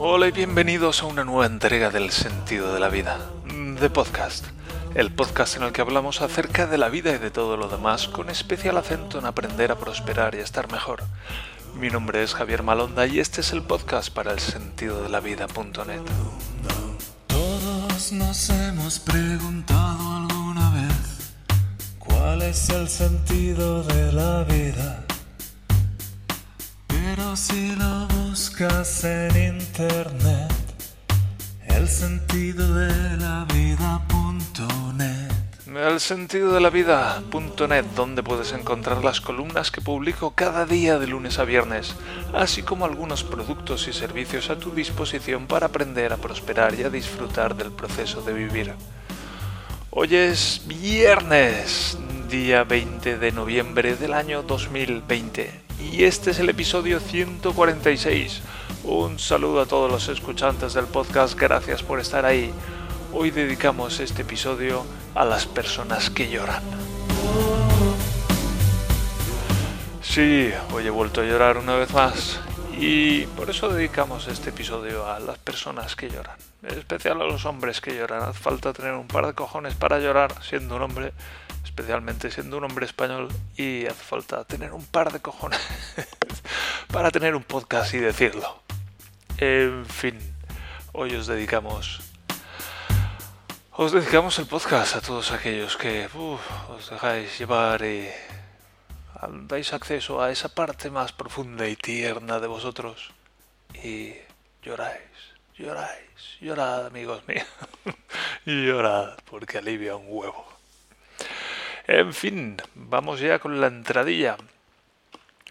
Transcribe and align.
Hola 0.00 0.28
y 0.28 0.30
bienvenidos 0.30 1.02
a 1.02 1.06
una 1.06 1.24
nueva 1.24 1.46
entrega 1.46 1.90
del 1.90 2.12
sentido 2.12 2.72
de 2.72 2.78
la 2.78 2.88
vida, 2.88 3.18
de 3.80 3.90
podcast. 3.90 4.44
El 4.94 5.12
podcast 5.12 5.56
en 5.56 5.64
el 5.64 5.72
que 5.72 5.80
hablamos 5.80 6.22
acerca 6.22 6.68
de 6.68 6.78
la 6.78 6.88
vida 6.88 7.12
y 7.12 7.18
de 7.18 7.32
todo 7.32 7.56
lo 7.56 7.68
demás, 7.68 8.06
con 8.06 8.30
especial 8.30 8.76
acento 8.76 9.18
en 9.18 9.26
aprender 9.26 9.72
a 9.72 9.76
prosperar 9.76 10.36
y 10.36 10.38
a 10.38 10.44
estar 10.44 10.70
mejor. 10.70 11.02
Mi 11.80 11.90
nombre 11.90 12.22
es 12.22 12.32
Javier 12.32 12.62
Malonda 12.62 13.08
y 13.08 13.18
este 13.18 13.40
es 13.40 13.52
el 13.52 13.62
podcast 13.62 14.14
para 14.14 14.30
el 14.30 14.38
sentido 14.38 15.02
de 15.02 15.08
la 15.08 15.18
vida.net. 15.18 16.02
Todos 17.26 18.12
nos 18.12 18.50
hemos 18.50 19.00
preguntado 19.00 20.16
alguna 20.16 20.70
vez 20.74 21.32
cuál 21.98 22.42
es 22.42 22.68
el 22.70 22.88
sentido 22.88 23.82
de 23.82 24.12
la 24.12 24.44
vida. 24.44 25.04
Pero 26.86 27.34
si 27.34 27.74
lo 27.74 28.17
buscas 28.38 29.02
en 29.02 29.56
internet, 29.56 30.54
el 31.66 31.88
sentido 31.88 32.72
de 32.72 33.16
la 33.16 33.44
vida.net. 33.52 35.32
El 35.76 35.98
sentido 35.98 36.52
de 36.52 36.60
la 36.60 36.70
vida.net, 36.70 37.84
donde 37.96 38.22
puedes 38.22 38.52
encontrar 38.52 39.02
las 39.02 39.20
columnas 39.20 39.72
que 39.72 39.80
publico 39.80 40.34
cada 40.36 40.66
día 40.66 41.00
de 41.00 41.08
lunes 41.08 41.40
a 41.40 41.44
viernes, 41.44 41.96
así 42.32 42.62
como 42.62 42.84
algunos 42.84 43.24
productos 43.24 43.88
y 43.88 43.92
servicios 43.92 44.50
a 44.50 44.58
tu 44.60 44.70
disposición 44.70 45.48
para 45.48 45.66
aprender 45.66 46.12
a 46.12 46.18
prosperar 46.18 46.76
y 46.78 46.84
a 46.84 46.90
disfrutar 46.90 47.56
del 47.56 47.72
proceso 47.72 48.22
de 48.22 48.34
vivir. 48.34 48.72
Hoy 49.90 50.14
es 50.14 50.62
viernes, 50.64 51.98
día 52.28 52.64
20 52.64 53.16
de 53.16 53.32
noviembre 53.32 53.96
del 53.96 54.12
año 54.12 54.42
2020, 54.42 55.50
y 55.80 56.04
este 56.04 56.32
es 56.32 56.38
el 56.38 56.50
episodio 56.50 57.00
146. 57.00 58.42
Un 58.84 59.18
saludo 59.18 59.62
a 59.62 59.66
todos 59.66 59.90
los 59.90 60.08
escuchantes 60.08 60.74
del 60.74 60.84
podcast, 60.84 61.38
gracias 61.38 61.82
por 61.82 62.00
estar 62.00 62.26
ahí. 62.26 62.52
Hoy 63.14 63.30
dedicamos 63.30 63.98
este 64.00 64.22
episodio 64.22 64.84
a 65.14 65.24
las 65.24 65.46
personas 65.46 66.10
que 66.10 66.28
lloran. 66.28 66.62
Sí, 70.02 70.50
hoy 70.74 70.86
he 70.86 70.90
vuelto 70.90 71.22
a 71.22 71.24
llorar 71.24 71.56
una 71.56 71.76
vez 71.76 71.92
más 71.94 72.40
y 72.78 73.22
por 73.28 73.48
eso 73.48 73.70
dedicamos 73.70 74.28
este 74.28 74.50
episodio 74.50 75.06
a 75.06 75.18
las 75.18 75.38
personas 75.38 75.96
que 75.96 76.10
lloran. 76.10 76.36
En 76.62 76.78
especial 76.78 77.22
a 77.22 77.24
los 77.24 77.46
hombres 77.46 77.80
que 77.80 77.96
lloran. 77.96 78.22
Hace 78.22 78.38
falta 78.38 78.72
tener 78.72 78.92
un 78.92 79.08
par 79.08 79.26
de 79.26 79.32
cojones 79.32 79.74
para 79.74 79.98
llorar 79.98 80.34
siendo 80.42 80.76
un 80.76 80.82
hombre, 80.82 81.12
especialmente 81.68 82.30
siendo 82.30 82.56
un 82.56 82.64
hombre 82.64 82.86
español 82.86 83.28
y 83.56 83.84
hace 83.84 84.02
falta 84.02 84.44
tener 84.44 84.72
un 84.72 84.84
par 84.86 85.12
de 85.12 85.20
cojones 85.20 85.60
para 86.92 87.10
tener 87.10 87.36
un 87.36 87.42
podcast 87.42 87.92
y 87.92 87.98
decirlo. 87.98 88.62
En 89.36 89.84
fin, 89.84 90.18
hoy 90.92 91.14
os 91.14 91.26
dedicamos 91.26 92.00
os 93.72 93.92
dedicamos 93.92 94.38
el 94.40 94.46
podcast 94.46 94.96
a 94.96 95.00
todos 95.00 95.30
aquellos 95.30 95.76
que 95.76 96.08
os 96.16 96.90
dejáis 96.90 97.38
llevar 97.38 97.84
y 97.84 98.08
dais 99.46 99.72
acceso 99.72 100.20
a 100.20 100.32
esa 100.32 100.48
parte 100.48 100.90
más 100.90 101.12
profunda 101.12 101.68
y 101.68 101.76
tierna 101.76 102.40
de 102.40 102.48
vosotros 102.48 103.12
y 103.84 104.14
lloráis, 104.62 105.14
lloráis, 105.56 106.40
llorad 106.40 106.86
amigos 106.86 107.22
míos, 107.28 107.46
llorad 108.46 109.16
porque 109.30 109.58
alivia 109.58 109.94
un 109.94 110.06
huevo. 110.08 110.58
En 111.88 112.12
fin, 112.12 112.58
vamos 112.74 113.18
ya 113.18 113.38
con 113.38 113.62
la 113.62 113.68
entradilla. 113.68 114.36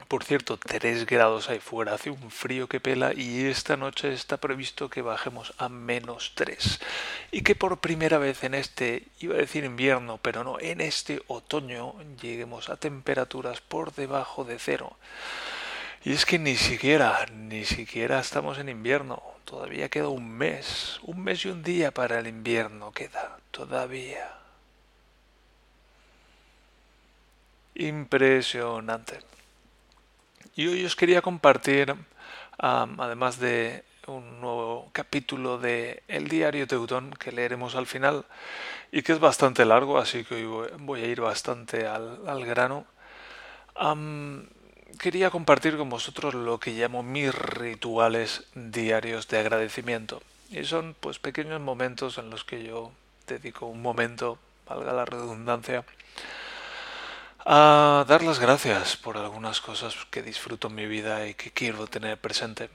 Por 0.08 0.24
cierto, 0.24 0.58
3 0.58 1.08
grados 1.08 1.50
ahí 1.50 1.60
fuera, 1.60 1.96
hace 1.96 2.12
un 2.12 2.30
frío 2.30 2.68
que 2.68 2.80
pela 2.80 3.12
y 3.12 3.46
esta 3.46 3.76
noche 3.76 4.14
está 4.14 4.38
previsto 4.38 4.88
que 4.88 5.02
bajemos 5.02 5.56
a 5.58 5.68
menos 5.68 6.34
3. 6.36 6.80
Y 7.32 7.42
que 7.42 7.56
por 7.56 7.80
primera 7.80 8.20
vez 8.20 8.44
en 8.44 8.54
este, 8.54 9.08
iba 9.20 9.34
a 9.34 9.40
decir 9.40 9.64
invierno, 9.64 10.20
pero 10.22 10.44
no, 10.44 10.60
en 10.60 10.80
este 10.80 11.24
otoño 11.26 11.96
lleguemos 12.22 12.70
a 12.70 12.78
temperaturas 12.78 13.60
por 13.60 13.96
debajo 13.96 14.44
de 14.44 14.60
cero. 14.60 14.96
Y 16.04 16.14
es 16.14 16.28
que 16.28 16.38
ni 16.38 16.56
siquiera, 16.56 17.26
ni 17.34 17.66
siquiera 17.66 18.20
estamos 18.20 18.60
en 18.60 18.70
invierno. 18.70 19.24
Todavía 19.44 19.90
queda 19.90 20.10
un 20.10 20.30
mes, 20.30 21.00
un 21.02 21.24
mes 21.24 21.46
y 21.46 21.50
un 21.50 21.64
día 21.64 21.92
para 21.92 22.20
el 22.20 22.28
invierno 22.28 22.92
queda, 22.92 23.40
todavía. 23.50 24.37
Impresionante. 27.80 29.20
Y 30.56 30.66
hoy 30.66 30.84
os 30.84 30.96
quería 30.96 31.22
compartir, 31.22 31.94
además 32.58 33.40
de 33.40 33.84
un 34.08 34.42
nuevo 34.42 34.90
capítulo 34.94 35.60
de 35.60 36.02
El 36.08 36.28
diario 36.28 36.66
Teutón 36.66 37.12
que 37.12 37.32
leeremos 37.32 37.76
al 37.76 37.86
final 37.86 38.26
y 38.92 39.04
que 39.04 39.14
es 39.14 39.20
bastante 39.20 39.64
largo, 39.64 40.00
así 40.00 40.24
que 40.24 40.34
hoy 40.34 40.70
voy 40.80 41.04
a 41.04 41.06
ir 41.06 41.22
bastante 41.22 41.86
al, 41.86 42.28
al 42.28 42.46
grano. 42.46 42.88
Quería 44.98 45.30
compartir 45.30 45.78
con 45.78 45.88
vosotros 45.88 46.34
lo 46.34 46.60
que 46.60 46.72
llamo 46.72 47.04
mis 47.04 47.32
rituales 47.36 48.46
diarios 48.56 49.28
de 49.28 49.38
agradecimiento. 49.38 50.24
Y 50.50 50.64
son 50.64 50.96
pues 51.00 51.20
pequeños 51.20 51.62
momentos 51.62 52.18
en 52.18 52.32
los 52.32 52.44
que 52.44 52.64
yo 52.64 52.92
dedico 53.28 53.68
un 53.68 53.84
momento, 53.84 54.40
valga 54.66 54.94
la 54.94 55.06
redundancia, 55.06 55.86
a 57.50 58.04
dar 58.06 58.24
las 58.24 58.40
gracias 58.40 58.98
por 58.98 59.16
algunas 59.16 59.62
cosas 59.62 59.96
que 60.12 60.22
disfruto 60.22 60.68
en 60.68 60.76
mi 60.76 60.86
vida 60.86 61.28
y 61.28 61.34
que 61.34 61.50
quiero 61.50 61.88
tener 61.88 62.20
presente. 62.20 62.70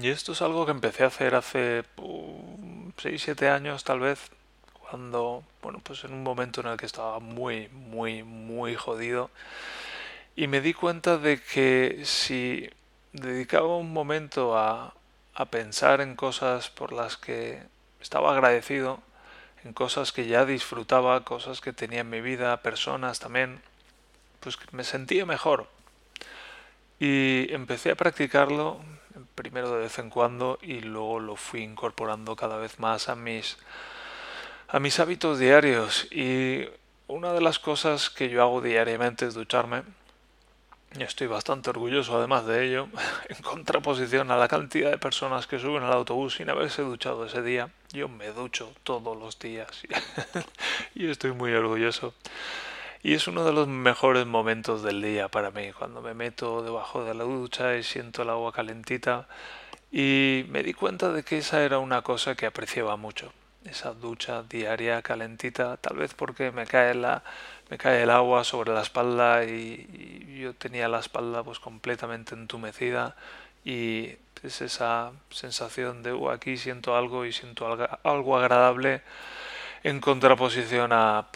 Y 0.00 0.08
esto 0.08 0.32
es 0.32 0.40
algo 0.40 0.66
que 0.66 0.70
empecé 0.70 1.02
a 1.02 1.08
hacer 1.08 1.34
hace 1.34 1.82
6-7 1.96 3.50
años 3.50 3.82
tal 3.82 3.98
vez, 3.98 4.30
cuando, 4.72 5.42
bueno, 5.62 5.80
pues 5.82 6.04
en 6.04 6.12
un 6.12 6.22
momento 6.22 6.60
en 6.60 6.68
el 6.68 6.76
que 6.76 6.86
estaba 6.86 7.18
muy, 7.18 7.68
muy, 7.70 8.22
muy 8.22 8.76
jodido. 8.76 9.32
Y 10.36 10.46
me 10.46 10.60
di 10.60 10.72
cuenta 10.72 11.18
de 11.18 11.42
que 11.42 12.02
si 12.04 12.70
dedicaba 13.12 13.76
un 13.78 13.92
momento 13.92 14.56
a, 14.56 14.94
a 15.34 15.44
pensar 15.46 16.00
en 16.00 16.14
cosas 16.14 16.70
por 16.70 16.92
las 16.92 17.16
que 17.16 17.64
estaba 18.00 18.30
agradecido, 18.30 19.02
en 19.64 19.72
cosas 19.72 20.12
que 20.12 20.26
ya 20.26 20.44
disfrutaba, 20.44 21.24
cosas 21.24 21.60
que 21.60 21.72
tenía 21.72 22.00
en 22.00 22.10
mi 22.10 22.20
vida, 22.20 22.62
personas 22.62 23.20
también, 23.20 23.60
pues 24.40 24.58
me 24.72 24.84
sentía 24.84 25.26
mejor. 25.26 25.68
Y 26.98 27.52
empecé 27.52 27.90
a 27.90 27.94
practicarlo 27.94 28.80
primero 29.34 29.72
de 29.72 29.80
vez 29.80 29.98
en 29.98 30.10
cuando 30.10 30.58
y 30.62 30.80
luego 30.80 31.20
lo 31.20 31.36
fui 31.36 31.62
incorporando 31.62 32.36
cada 32.36 32.58
vez 32.58 32.78
más 32.78 33.08
a 33.08 33.16
mis 33.16 33.58
a 34.68 34.78
mis 34.78 35.00
hábitos 35.00 35.38
diarios 35.38 36.06
y 36.12 36.68
una 37.08 37.32
de 37.32 37.40
las 37.40 37.58
cosas 37.58 38.08
que 38.08 38.28
yo 38.28 38.40
hago 38.42 38.60
diariamente 38.60 39.26
es 39.26 39.34
ducharme 39.34 39.82
y 40.98 41.02
estoy 41.04 41.28
bastante 41.28 41.70
orgulloso 41.70 42.16
además 42.18 42.46
de 42.46 42.66
ello, 42.66 42.88
en 43.28 43.42
contraposición 43.42 44.30
a 44.30 44.36
la 44.36 44.48
cantidad 44.48 44.90
de 44.90 44.98
personas 44.98 45.46
que 45.46 45.58
suben 45.58 45.82
al 45.82 45.92
autobús 45.92 46.34
sin 46.34 46.50
haberse 46.50 46.82
duchado 46.82 47.26
ese 47.26 47.42
día. 47.42 47.70
Yo 47.92 48.08
me 48.08 48.28
ducho 48.28 48.72
todos 48.82 49.16
los 49.16 49.38
días 49.38 49.68
y 50.94 51.08
estoy 51.08 51.32
muy 51.32 51.52
orgulloso. 51.52 52.14
Y 53.02 53.14
es 53.14 53.28
uno 53.28 53.44
de 53.44 53.52
los 53.52 53.66
mejores 53.66 54.26
momentos 54.26 54.82
del 54.82 55.00
día 55.00 55.28
para 55.28 55.50
mí, 55.50 55.72
cuando 55.72 56.02
me 56.02 56.12
meto 56.12 56.62
debajo 56.62 57.02
de 57.04 57.14
la 57.14 57.24
ducha 57.24 57.76
y 57.76 57.82
siento 57.82 58.22
el 58.22 58.30
agua 58.30 58.52
calentita. 58.52 59.26
Y 59.90 60.44
me 60.48 60.62
di 60.62 60.74
cuenta 60.74 61.10
de 61.10 61.22
que 61.22 61.38
esa 61.38 61.62
era 61.62 61.78
una 61.78 62.02
cosa 62.02 62.34
que 62.34 62.46
apreciaba 62.46 62.96
mucho. 62.96 63.32
Esa 63.64 63.92
ducha 63.92 64.42
diaria 64.42 65.02
calentita, 65.02 65.76
tal 65.78 65.96
vez 65.96 66.14
porque 66.14 66.52
me 66.52 66.66
cae 66.66 66.94
la, 66.94 67.22
me 67.70 67.78
cae 67.78 68.02
el 68.02 68.10
agua 68.10 68.42
sobre 68.44 68.72
la 68.72 68.82
espalda 68.82 69.44
y, 69.44 70.26
yo 70.40 70.54
tenía 70.54 70.88
la 70.88 71.00
espalda 71.00 71.42
pues 71.42 71.60
completamente 71.60 72.34
entumecida 72.34 73.14
y 73.62 74.16
es 74.42 74.62
esa 74.62 75.12
sensación 75.28 76.02
de 76.02 76.18
aquí 76.32 76.56
siento 76.56 76.96
algo 76.96 77.26
y 77.26 77.32
siento 77.32 77.66
algo, 78.02 78.38
agradable 78.38 79.02
en 79.84 80.00
contraposición 80.00 80.92
a, 80.94 81.28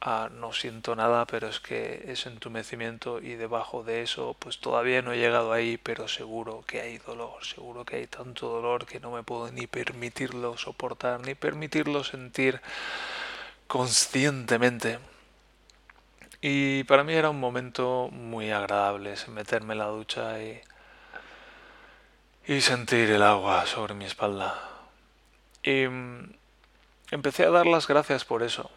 a 0.00 0.28
no 0.32 0.52
siento 0.54 0.96
nada, 0.96 1.26
pero 1.26 1.48
es 1.48 1.60
que 1.60 2.04
es 2.08 2.24
entumecimiento 2.24 3.20
y 3.20 3.34
debajo 3.34 3.84
de 3.84 4.02
eso 4.02 4.34
pues 4.38 4.58
todavía 4.58 5.02
no 5.02 5.12
he 5.12 5.18
llegado 5.18 5.52
ahí, 5.52 5.76
pero 5.76 6.08
seguro 6.08 6.64
que 6.66 6.80
hay 6.80 6.96
dolor, 6.96 7.44
seguro 7.44 7.84
que 7.84 7.96
hay 7.96 8.06
tanto 8.06 8.48
dolor 8.48 8.86
que 8.86 9.00
no 9.00 9.10
me 9.10 9.22
puedo 9.22 9.52
ni 9.52 9.66
permitirlo 9.66 10.56
soportar, 10.56 11.20
ni 11.20 11.34
permitirlo 11.34 12.04
sentir 12.04 12.62
conscientemente. 13.66 14.98
Y 16.42 16.84
para 16.84 17.04
mí 17.04 17.12
era 17.12 17.28
un 17.28 17.38
momento 17.38 18.08
muy 18.12 18.50
agradable 18.50 19.14
meterme 19.28 19.74
en 19.74 19.78
la 19.78 19.86
ducha 19.86 20.42
y, 20.42 20.60
y 22.46 22.60
sentir 22.62 23.10
el 23.10 23.22
agua 23.22 23.66
sobre 23.66 23.94
mi 23.94 24.06
espalda. 24.06 24.58
Y 25.62 25.86
mm, 25.86 26.32
empecé 27.10 27.44
a 27.44 27.50
dar 27.50 27.66
las 27.66 27.86
gracias 27.86 28.24
por 28.24 28.42
eso. 28.42 28.70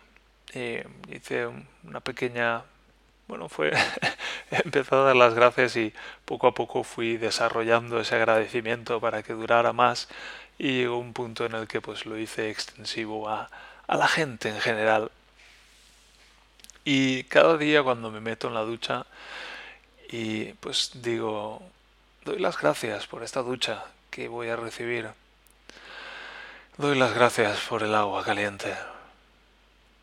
Y 0.53 0.79
hice 1.09 1.47
una 1.83 2.01
pequeña... 2.01 2.63
Bueno, 3.27 3.47
fue 3.47 3.71
empezó 4.51 5.01
a 5.01 5.05
dar 5.05 5.15
las 5.15 5.33
gracias 5.33 5.77
y 5.77 5.93
poco 6.25 6.47
a 6.47 6.53
poco 6.53 6.83
fui 6.83 7.15
desarrollando 7.15 8.01
ese 8.01 8.15
agradecimiento 8.15 8.99
para 8.99 9.23
que 9.23 9.31
durara 9.31 9.71
más 9.71 10.09
y 10.57 10.79
llegó 10.79 10.97
un 10.97 11.13
punto 11.13 11.45
en 11.45 11.55
el 11.55 11.67
que 11.67 11.79
pues 11.79 12.05
lo 12.05 12.17
hice 12.17 12.49
extensivo 12.49 13.29
a, 13.29 13.49
a 13.87 13.97
la 13.97 14.09
gente 14.09 14.49
en 14.49 14.59
general. 14.59 15.09
Y 16.85 17.23
cada 17.25 17.57
día 17.57 17.81
cuando 17.81 18.11
me 18.11 18.19
meto 18.19 18.47
en 18.47 18.53
la 18.53 18.61
ducha 18.61 19.05
y 20.09 20.53
pues 20.53 20.91
digo, 20.95 21.61
doy 22.25 22.39
las 22.39 22.59
gracias 22.59 23.07
por 23.07 23.23
esta 23.23 23.41
ducha 23.41 23.85
que 24.11 24.27
voy 24.27 24.49
a 24.49 24.57
recibir. 24.57 25.09
Doy 26.77 26.97
las 26.97 27.13
gracias 27.13 27.59
por 27.61 27.83
el 27.83 27.95
agua 27.95 28.23
caliente. 28.23 28.75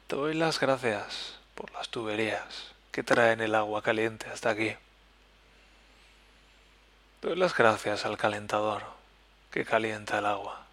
Doy 0.08 0.34
las 0.34 0.58
gracias 0.58 1.38
por 1.54 1.70
las 1.72 1.90
tuberías 1.90 2.72
que 2.92 3.02
traen 3.02 3.40
el 3.40 3.54
agua 3.54 3.82
caliente 3.82 4.26
hasta 4.30 4.50
aquí. 4.50 4.74
Doy 7.20 7.36
las 7.36 7.54
gracias 7.54 8.06
al 8.06 8.16
calentador 8.16 8.82
que 9.50 9.66
calienta 9.66 10.18
el 10.18 10.26
agua. 10.26 10.64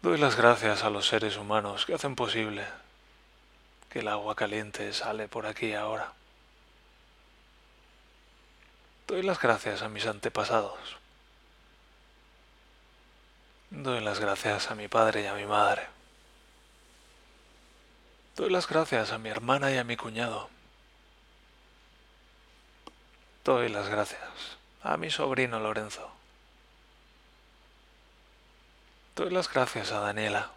Doy 0.00 0.18
las 0.18 0.36
gracias 0.36 0.82
a 0.82 0.90
los 0.90 1.06
seres 1.06 1.36
humanos 1.36 1.84
que 1.84 1.94
hacen 1.94 2.16
posible 2.16 2.64
que 3.92 3.98
el 3.98 4.08
agua 4.08 4.34
caliente 4.34 4.90
sale 4.94 5.28
por 5.28 5.44
aquí 5.44 5.74
ahora. 5.74 6.14
Doy 9.06 9.22
las 9.22 9.38
gracias 9.38 9.82
a 9.82 9.90
mis 9.90 10.06
antepasados. 10.06 10.78
Doy 13.68 14.00
las 14.00 14.18
gracias 14.18 14.70
a 14.70 14.74
mi 14.74 14.88
padre 14.88 15.24
y 15.24 15.26
a 15.26 15.34
mi 15.34 15.44
madre. 15.44 15.86
Doy 18.34 18.48
las 18.48 18.66
gracias 18.66 19.12
a 19.12 19.18
mi 19.18 19.28
hermana 19.28 19.70
y 19.70 19.76
a 19.76 19.84
mi 19.84 19.98
cuñado. 19.98 20.48
Doy 23.44 23.68
las 23.68 23.90
gracias 23.90 24.56
a 24.82 24.96
mi 24.96 25.10
sobrino 25.10 25.60
Lorenzo. 25.60 26.10
Doy 29.16 29.30
las 29.30 29.52
gracias 29.52 29.92
a 29.92 30.00
Daniela. 30.00 30.50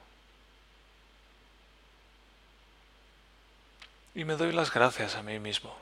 Y 4.16 4.24
me 4.24 4.38
doy 4.38 4.54
las 4.54 4.74
gracias 4.74 5.16
a 5.16 5.24
mí 5.24 5.40
mismo, 5.40 5.76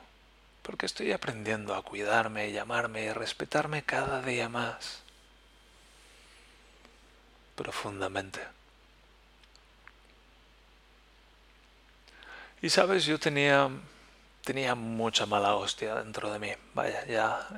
porque 0.62 0.86
estoy 0.86 1.12
aprendiendo 1.12 1.72
a 1.72 1.82
cuidarme 1.82 2.48
y 2.48 2.58
amarme 2.58 3.04
y 3.04 3.12
respetarme 3.12 3.84
cada 3.84 4.22
día 4.22 4.48
más. 4.48 5.02
Profundamente. 7.54 8.40
Y 12.60 12.70
sabes, 12.70 13.04
yo 13.04 13.20
tenía, 13.20 13.70
tenía 14.42 14.74
mucha 14.74 15.26
mala 15.26 15.54
hostia 15.54 15.94
dentro 15.94 16.32
de 16.32 16.38
mí. 16.40 16.50
Vaya, 16.74 17.06
ya, 17.06 17.48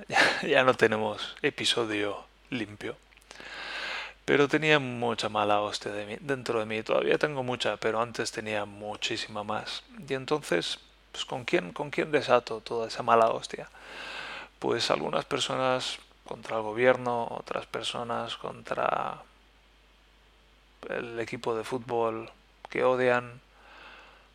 ya, 0.42 0.62
no 0.62 0.74
tenemos 0.74 1.36
episodio 1.40 2.26
limpio. 2.50 2.98
Pero 4.26 4.48
tenía 4.48 4.80
mucha 4.80 5.28
mala 5.28 5.60
hostia 5.60 5.92
de 5.92 6.04
mí, 6.04 6.16
dentro 6.20 6.58
de 6.58 6.66
mí. 6.66 6.82
Todavía 6.82 7.16
tengo 7.16 7.44
mucha, 7.44 7.76
pero 7.76 8.02
antes 8.02 8.32
tenía 8.32 8.64
muchísima 8.64 9.44
más. 9.44 9.84
Y 10.08 10.14
entonces, 10.14 10.80
pues, 11.12 11.24
¿con 11.24 11.44
quién, 11.44 11.72
¿con 11.72 11.90
quién 11.90 12.10
desato 12.10 12.60
toda 12.60 12.88
esa 12.88 13.04
mala 13.04 13.28
hostia? 13.30 13.70
Pues 14.58 14.90
algunas 14.90 15.24
personas 15.24 15.98
contra 16.24 16.56
el 16.56 16.62
gobierno, 16.62 17.28
otras 17.30 17.66
personas 17.66 18.36
contra 18.36 19.22
el 20.90 21.20
equipo 21.20 21.54
de 21.54 21.62
fútbol 21.62 22.30
que 22.68 22.82
odian, 22.82 23.40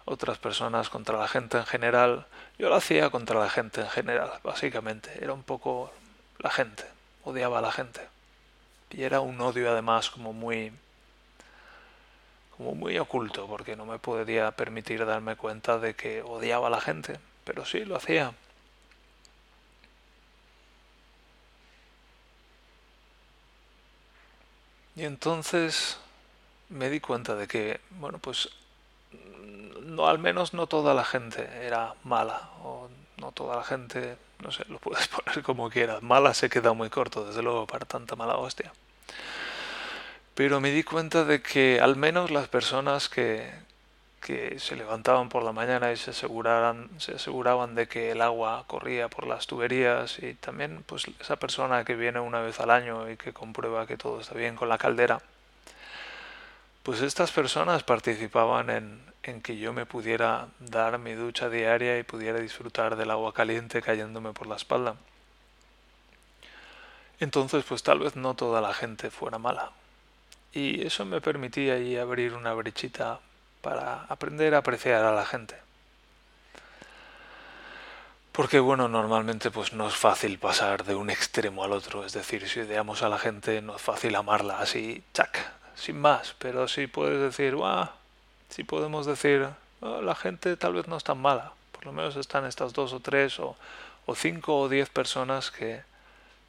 otras 0.05 0.37
personas 0.37 0.89
contra 0.89 1.17
la 1.17 1.27
gente 1.27 1.57
en 1.57 1.65
general. 1.65 2.27
Yo 2.57 2.69
lo 2.69 2.75
hacía 2.75 3.09
contra 3.09 3.37
la 3.39 3.49
gente 3.49 3.81
en 3.81 3.89
general, 3.89 4.31
básicamente. 4.41 5.11
Era 5.21 5.33
un 5.33 5.43
poco 5.43 5.91
la 6.39 6.49
gente, 6.49 6.85
odiaba 7.25 7.59
a 7.59 7.61
la 7.61 7.73
gente. 7.73 8.01
Y 8.91 9.03
era 9.03 9.21
un 9.21 9.39
odio 9.41 9.71
además 9.71 10.09
como 10.09 10.33
muy 10.33 10.71
como 12.57 12.75
muy 12.75 12.97
oculto, 12.99 13.47
porque 13.47 13.75
no 13.75 13.85
me 13.85 13.97
podía 13.97 14.51
permitir 14.51 15.05
darme 15.05 15.35
cuenta 15.35 15.79
de 15.79 15.95
que 15.95 16.21
odiaba 16.21 16.67
a 16.67 16.69
la 16.69 16.81
gente, 16.81 17.19
pero 17.43 17.65
sí 17.65 17.85
lo 17.85 17.95
hacía. 17.95 18.33
Y 24.95 25.05
entonces 25.05 25.97
me 26.69 26.89
di 26.89 26.99
cuenta 26.99 27.35
de 27.35 27.47
que, 27.47 27.81
bueno, 27.91 28.19
pues 28.19 28.49
no, 29.81 30.07
al 30.07 30.19
menos 30.19 30.53
no 30.53 30.67
toda 30.67 30.93
la 30.93 31.03
gente 31.03 31.43
era 31.65 31.95
mala, 32.03 32.51
o 32.63 32.89
no 33.17 33.31
toda 33.31 33.55
la 33.55 33.63
gente, 33.63 34.17
no 34.41 34.51
sé, 34.51 34.65
lo 34.69 34.79
puedes 34.79 35.07
poner 35.09 35.43
como 35.43 35.69
quieras. 35.69 36.01
Mala 36.01 36.33
se 36.33 36.49
queda 36.49 36.73
muy 36.73 36.89
corto, 36.89 37.25
desde 37.25 37.41
luego, 37.41 37.67
para 37.67 37.85
tanta 37.85 38.15
mala 38.15 38.37
hostia. 38.37 38.71
Pero 40.35 40.59
me 40.61 40.71
di 40.71 40.83
cuenta 40.83 41.25
de 41.25 41.41
que 41.41 41.79
al 41.81 41.95
menos 41.95 42.31
las 42.31 42.47
personas 42.47 43.09
que, 43.09 43.51
que 44.21 44.59
se 44.59 44.75
levantaban 44.75 45.29
por 45.29 45.43
la 45.43 45.51
mañana 45.51 45.91
y 45.91 45.97
se 45.97 46.11
aseguraran, 46.11 46.89
se 46.99 47.15
aseguraban 47.15 47.75
de 47.75 47.87
que 47.87 48.11
el 48.11 48.21
agua 48.21 48.63
corría 48.67 49.09
por 49.09 49.27
las 49.27 49.47
tuberías 49.47 50.19
y 50.19 50.35
también 50.35 50.83
pues 50.85 51.05
esa 51.19 51.35
persona 51.35 51.83
que 51.83 51.95
viene 51.95 52.19
una 52.19 52.39
vez 52.39 52.59
al 52.59 52.69
año 52.69 53.09
y 53.09 53.17
que 53.17 53.33
comprueba 53.33 53.87
que 53.87 53.97
todo 53.97 54.21
está 54.21 54.35
bien 54.35 54.55
con 54.55 54.69
la 54.69 54.77
caldera, 54.77 55.21
pues 56.83 57.01
estas 57.01 57.31
personas 57.31 57.83
participaban 57.83 58.69
en, 58.69 59.41
que 59.41 59.57
yo 59.57 59.71
me 59.71 59.85
pudiera 59.85 60.47
dar 60.59 60.97
mi 60.97 61.13
ducha 61.13 61.49
diaria 61.49 61.99
y 61.99 62.03
pudiera 62.03 62.39
disfrutar 62.39 62.95
del 62.95 63.11
agua 63.11 63.33
caliente 63.33 63.81
cayéndome 63.81 64.33
por 64.33 64.47
la 64.47 64.55
espalda. 64.55 64.95
Entonces, 67.19 67.63
pues 67.63 67.83
tal 67.83 67.99
vez 67.99 68.15
no 68.15 68.33
toda 68.33 68.61
la 68.61 68.73
gente 68.73 69.11
fuera 69.11 69.37
mala. 69.37 69.71
Y 70.53 70.85
eso 70.85 71.05
me 71.05 71.21
permitía 71.21 71.75
abrir 72.01 72.33
una 72.33 72.53
brechita 72.53 73.19
para 73.61 74.05
aprender 74.05 74.55
a 74.55 74.59
apreciar 74.59 75.05
a 75.05 75.13
la 75.13 75.25
gente. 75.25 75.55
Porque 78.31 78.59
bueno, 78.59 78.87
normalmente 78.87 79.51
pues 79.51 79.73
no 79.73 79.87
es 79.87 79.95
fácil 79.95 80.39
pasar 80.39 80.83
de 80.85 80.95
un 80.95 81.09
extremo 81.09 81.63
al 81.63 81.73
otro, 81.73 82.05
es 82.05 82.13
decir, 82.13 82.47
si 82.47 82.61
odiamos 82.61 83.03
a 83.03 83.09
la 83.09 83.19
gente 83.19 83.61
no 83.61 83.75
es 83.75 83.81
fácil 83.81 84.15
amarla 84.15 84.59
así, 84.59 85.03
chac, 85.13 85.37
sin 85.75 85.99
más, 85.99 86.35
pero 86.37 86.67
sí 86.67 86.87
puedes 86.87 87.19
decir, 87.19 87.55
guau, 87.55 87.89
si 88.49 88.63
podemos 88.63 89.05
decir, 89.05 89.47
oh, 89.81 90.01
la 90.01 90.15
gente 90.15 90.57
tal 90.57 90.73
vez 90.73 90.87
no 90.87 90.97
es 90.97 91.03
tan 91.03 91.19
mala, 91.19 91.53
por 91.71 91.85
lo 91.85 91.93
menos 91.93 92.15
están 92.15 92.45
estas 92.45 92.73
dos 92.73 92.93
o 92.93 92.99
tres 92.99 93.39
o, 93.39 93.55
o 94.05 94.15
cinco 94.15 94.59
o 94.59 94.69
diez 94.69 94.89
personas 94.89 95.51
que, 95.51 95.81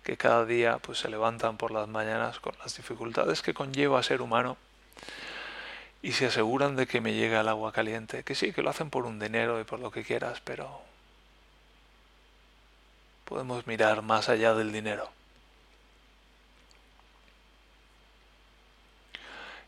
que 0.02 0.16
cada 0.16 0.44
día 0.44 0.78
pues 0.78 0.98
se 0.98 1.08
levantan 1.08 1.56
por 1.56 1.70
las 1.70 1.88
mañanas 1.88 2.40
con 2.40 2.54
las 2.58 2.76
dificultades 2.76 3.42
que 3.42 3.54
conlleva 3.54 4.02
ser 4.02 4.20
humano 4.22 4.56
y 6.02 6.12
se 6.12 6.26
aseguran 6.26 6.74
de 6.74 6.86
que 6.86 7.00
me 7.00 7.14
llega 7.14 7.40
el 7.40 7.48
agua 7.48 7.72
caliente, 7.72 8.24
que 8.24 8.34
sí, 8.34 8.52
que 8.52 8.62
lo 8.62 8.70
hacen 8.70 8.90
por 8.90 9.06
un 9.06 9.20
dinero 9.20 9.60
y 9.60 9.64
por 9.64 9.78
lo 9.78 9.92
que 9.92 10.02
quieras, 10.02 10.40
pero 10.44 10.82
podemos 13.24 13.66
mirar 13.68 14.02
más 14.02 14.28
allá 14.28 14.54
del 14.54 14.72
dinero. 14.72 15.08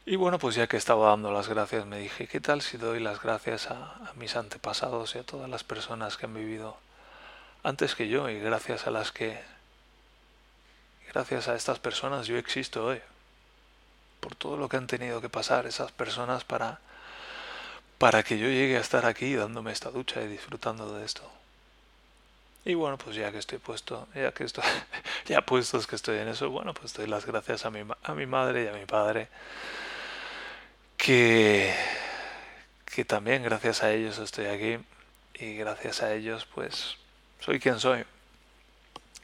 Y 0.06 0.16
bueno, 0.16 0.38
pues 0.38 0.54
ya 0.54 0.66
que 0.66 0.76
estaba 0.76 1.08
dando 1.08 1.32
las 1.32 1.48
gracias, 1.48 1.86
me 1.86 1.98
dije, 1.98 2.26
¿qué 2.26 2.38
tal 2.38 2.60
si 2.60 2.76
doy 2.76 3.00
las 3.00 3.22
gracias 3.22 3.70
a, 3.70 4.12
mis 4.16 4.36
antepasados 4.36 5.14
y 5.14 5.18
a 5.18 5.22
todas 5.22 5.48
las 5.48 5.64
personas 5.64 6.18
que 6.18 6.26
han 6.26 6.34
vivido 6.34 6.76
antes 7.62 7.94
que 7.94 8.08
yo 8.08 8.28
y 8.28 8.38
gracias 8.38 8.86
a 8.86 8.90
las 8.90 9.12
que, 9.12 9.40
gracias 11.10 11.48
a 11.48 11.54
estas 11.54 11.78
personas 11.78 12.26
yo 12.26 12.36
existo 12.36 12.84
hoy? 12.84 13.00
Por 14.20 14.34
todo 14.34 14.58
lo 14.58 14.68
que 14.68 14.76
han 14.76 14.86
tenido 14.86 15.22
que 15.22 15.30
pasar 15.30 15.64
esas 15.64 15.90
personas 15.90 16.44
para, 16.44 16.80
para 17.96 18.22
que 18.22 18.38
yo 18.38 18.48
llegue 18.48 18.76
a 18.76 18.80
estar 18.80 19.06
aquí 19.06 19.34
dándome 19.34 19.72
esta 19.72 19.90
ducha 19.90 20.20
y 20.20 20.28
disfrutando 20.28 20.94
de 20.98 21.06
esto. 21.06 21.22
Y 22.66 22.74
bueno, 22.74 22.98
pues 22.98 23.16
ya 23.16 23.32
que 23.32 23.38
estoy 23.38 23.56
puesto, 23.56 24.06
ya 24.14 24.32
que 24.32 24.44
estoy, 24.44 24.64
ya 25.26 25.40
puestos 25.40 25.86
que 25.86 25.96
estoy 25.96 26.18
en 26.18 26.28
eso, 26.28 26.50
bueno, 26.50 26.74
pues 26.74 26.92
doy 26.92 27.06
las 27.06 27.24
gracias 27.24 27.64
a 27.64 27.70
mi, 27.70 27.80
a 28.02 28.14
mi 28.14 28.26
madre 28.26 28.64
y 28.64 28.68
a 28.68 28.72
mi 28.72 28.84
padre 28.84 29.28
que, 31.04 31.70
que 32.86 33.04
también 33.04 33.42
gracias 33.42 33.82
a 33.82 33.92
ellos 33.92 34.16
estoy 34.18 34.46
aquí 34.46 34.78
y 35.34 35.54
gracias 35.54 36.02
a 36.02 36.14
ellos 36.14 36.46
pues 36.54 36.96
soy 37.40 37.60
quien 37.60 37.78
soy. 37.78 38.06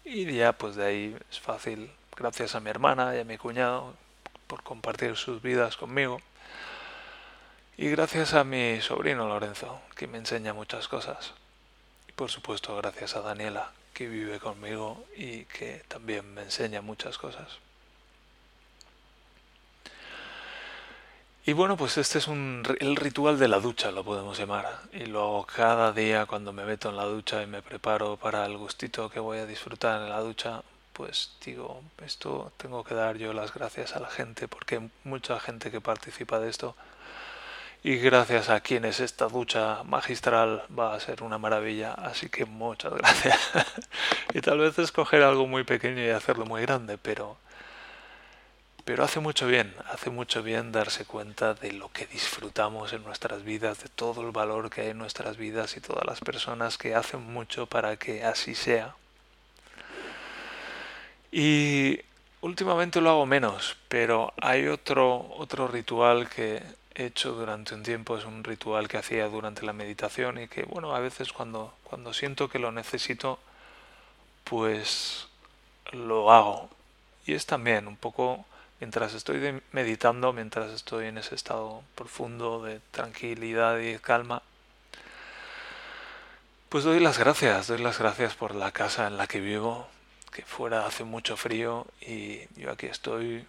Y 0.05 0.31
ya 0.31 0.53
pues 0.53 0.77
de 0.77 0.85
ahí 0.85 1.17
es 1.31 1.41
fácil, 1.41 1.91
gracias 2.15 2.55
a 2.55 2.61
mi 2.61 2.69
hermana 2.69 3.17
y 3.17 3.21
a 3.21 3.25
mi 3.25 3.39
cuñado 3.39 3.95
por 4.47 4.63
compartir 4.63 5.17
sus 5.17 5.41
vidas 5.41 5.79
conmigo. 5.79 6.21
Y 7.79 7.89
gracias 7.89 8.35
a 8.35 8.45
mi 8.45 8.83
sobrino 8.83 9.27
Lorenzo, 9.27 9.81
que 9.97 10.07
me 10.07 10.19
enseña 10.19 10.53
muchas 10.53 10.87
cosas. 10.87 11.33
Y 12.11 12.13
por 12.13 12.31
supuesto 12.31 12.77
gracias 12.77 13.17
a 13.17 13.23
Daniela, 13.23 13.73
que 13.95 14.07
vive 14.07 14.39
conmigo 14.39 15.03
y 15.17 15.47
que 15.47 15.83
también 15.89 16.35
me 16.35 16.43
enseña 16.43 16.83
muchas 16.83 17.17
cosas. 17.17 17.59
Y 21.47 21.55
bueno, 21.55 21.77
pues 21.77 21.97
este 21.97 22.19
es 22.19 22.29
un, 22.29 22.63
el 22.81 22.97
ritual 22.97 23.39
de 23.39 23.49
la 23.49 23.61
ducha, 23.61 23.91
lo 23.91 24.05
podemos 24.05 24.39
llamar. 24.39 24.67
Y 24.93 25.07
lo 25.07 25.47
cada 25.55 25.91
día 25.93 26.27
cuando 26.27 26.53
me 26.53 26.65
meto 26.65 26.91
en 26.91 26.97
la 26.97 27.07
ducha 27.07 27.43
y 27.43 27.47
me 27.47 27.63
preparo 27.63 28.17
para 28.19 28.45
el 28.45 28.59
gustito 28.59 29.09
que 29.09 29.21
voy 29.21 29.39
a 29.39 29.47
disfrutar 29.47 30.03
en 30.03 30.11
la 30.11 30.21
ducha. 30.21 30.63
Pues 30.93 31.33
digo, 31.45 31.83
esto 32.05 32.53
tengo 32.59 32.85
que 32.85 32.95
dar 32.95 33.17
yo 33.17 33.33
las 33.33 33.55
gracias 33.55 33.97
a 33.97 34.01
la 34.01 34.09
gente 34.09 34.49
porque 34.49 34.83
mucha 35.05 35.41
gente 35.41 35.71
que 35.71 35.81
participa 35.81 36.39
de 36.41 36.51
esto. 36.51 36.77
Y 37.83 37.97
gracias 37.97 38.51
a 38.51 38.61
quienes 38.61 39.01
esta 39.01 39.27
ducha 39.29 39.83
magistral 39.85 40.65
va 40.79 40.95
a 40.95 41.01
ser 41.01 41.23
una 41.23 41.39
maravilla. 41.39 41.95
Así 41.95 42.29
que 42.29 42.45
muchas 42.45 42.93
gracias. 42.93 43.39
y 44.35 44.43
tal 44.43 44.59
vez 44.59 44.79
escoger 44.79 45.23
algo 45.23 45.47
muy 45.47 45.65
pequeño 45.65 46.05
y 46.05 46.11
hacerlo 46.11 46.45
muy 46.45 46.61
grande, 46.61 46.99
pero 46.99 47.39
pero 48.91 49.05
hace 49.05 49.21
mucho 49.21 49.47
bien, 49.47 49.73
hace 49.89 50.11
mucho 50.11 50.43
bien 50.43 50.73
darse 50.73 51.05
cuenta 51.05 51.55
de 51.55 51.71
lo 51.71 51.93
que 51.93 52.07
disfrutamos 52.07 52.93
en 52.93 53.05
nuestras 53.05 53.45
vidas, 53.45 53.81
de 53.85 53.89
todo 53.89 54.23
el 54.23 54.33
valor 54.33 54.69
que 54.69 54.81
hay 54.81 54.89
en 54.89 54.99
nuestras 54.99 55.37
vidas 55.37 55.77
y 55.77 55.81
todas 55.81 56.05
las 56.05 56.19
personas 56.19 56.77
que 56.77 56.97
hacen 56.97 57.23
mucho 57.23 57.67
para 57.67 57.97
que 57.99 58.25
así 58.25 58.57
sea. 58.57 58.97
Y 61.31 62.01
últimamente 62.41 63.01
lo 63.01 63.11
hago 63.11 63.27
menos, 63.27 63.77
pero 63.89 64.33
hay 64.43 64.67
otro, 64.67 65.35
otro 65.39 65.69
ritual 65.69 66.29
que 66.29 66.61
he 66.97 67.05
hecho 67.05 67.35
durante 67.35 67.77
un 67.77 67.85
tiempo, 67.85 68.19
es 68.19 68.25
un 68.25 68.43
ritual 68.43 68.89
que 68.89 68.99
hacía 68.99 69.29
durante 69.29 69.65
la 69.65 69.73
meditación 69.73 70.41
y 70.41 70.49
que, 70.49 70.65
bueno, 70.65 70.97
a 70.97 70.99
veces 70.99 71.33
cuando, 71.33 71.75
cuando 71.85 72.13
siento 72.13 72.49
que 72.49 72.59
lo 72.59 72.73
necesito, 72.73 73.39
pues 74.43 75.29
lo 75.93 76.33
hago. 76.33 76.69
Y 77.25 77.35
es 77.35 77.47
también 77.47 77.87
un 77.87 77.97
poco 77.97 78.47
mientras 78.81 79.15
estoy 79.15 79.63
meditando, 79.73 80.33
mientras 80.33 80.71
estoy 80.73 81.07
en 81.07 81.19
ese 81.19 81.35
estado 81.35 81.83
profundo 81.95 82.63
de 82.63 82.81
tranquilidad 82.91 83.79
y 83.79 83.99
calma, 83.99 84.43
pues 86.71 86.85
doy 86.85 86.99
las 86.99 87.19
gracias, 87.19 87.69
doy 87.69 87.79
las 87.79 87.99
gracias 87.99 88.35
por 88.35 88.55
la 88.55 88.73
casa 88.73 89.07
en 89.07 89.17
la 89.17 89.27
que 89.27 89.41
vivo, 89.41 89.87
que 90.33 90.43
fuera 90.43 90.87
hace 90.87 91.05
mucho 91.05 91.37
frío 91.37 91.87
y 92.01 92.41
yo 92.59 92.71
aquí 92.71 92.87
estoy 92.87 93.47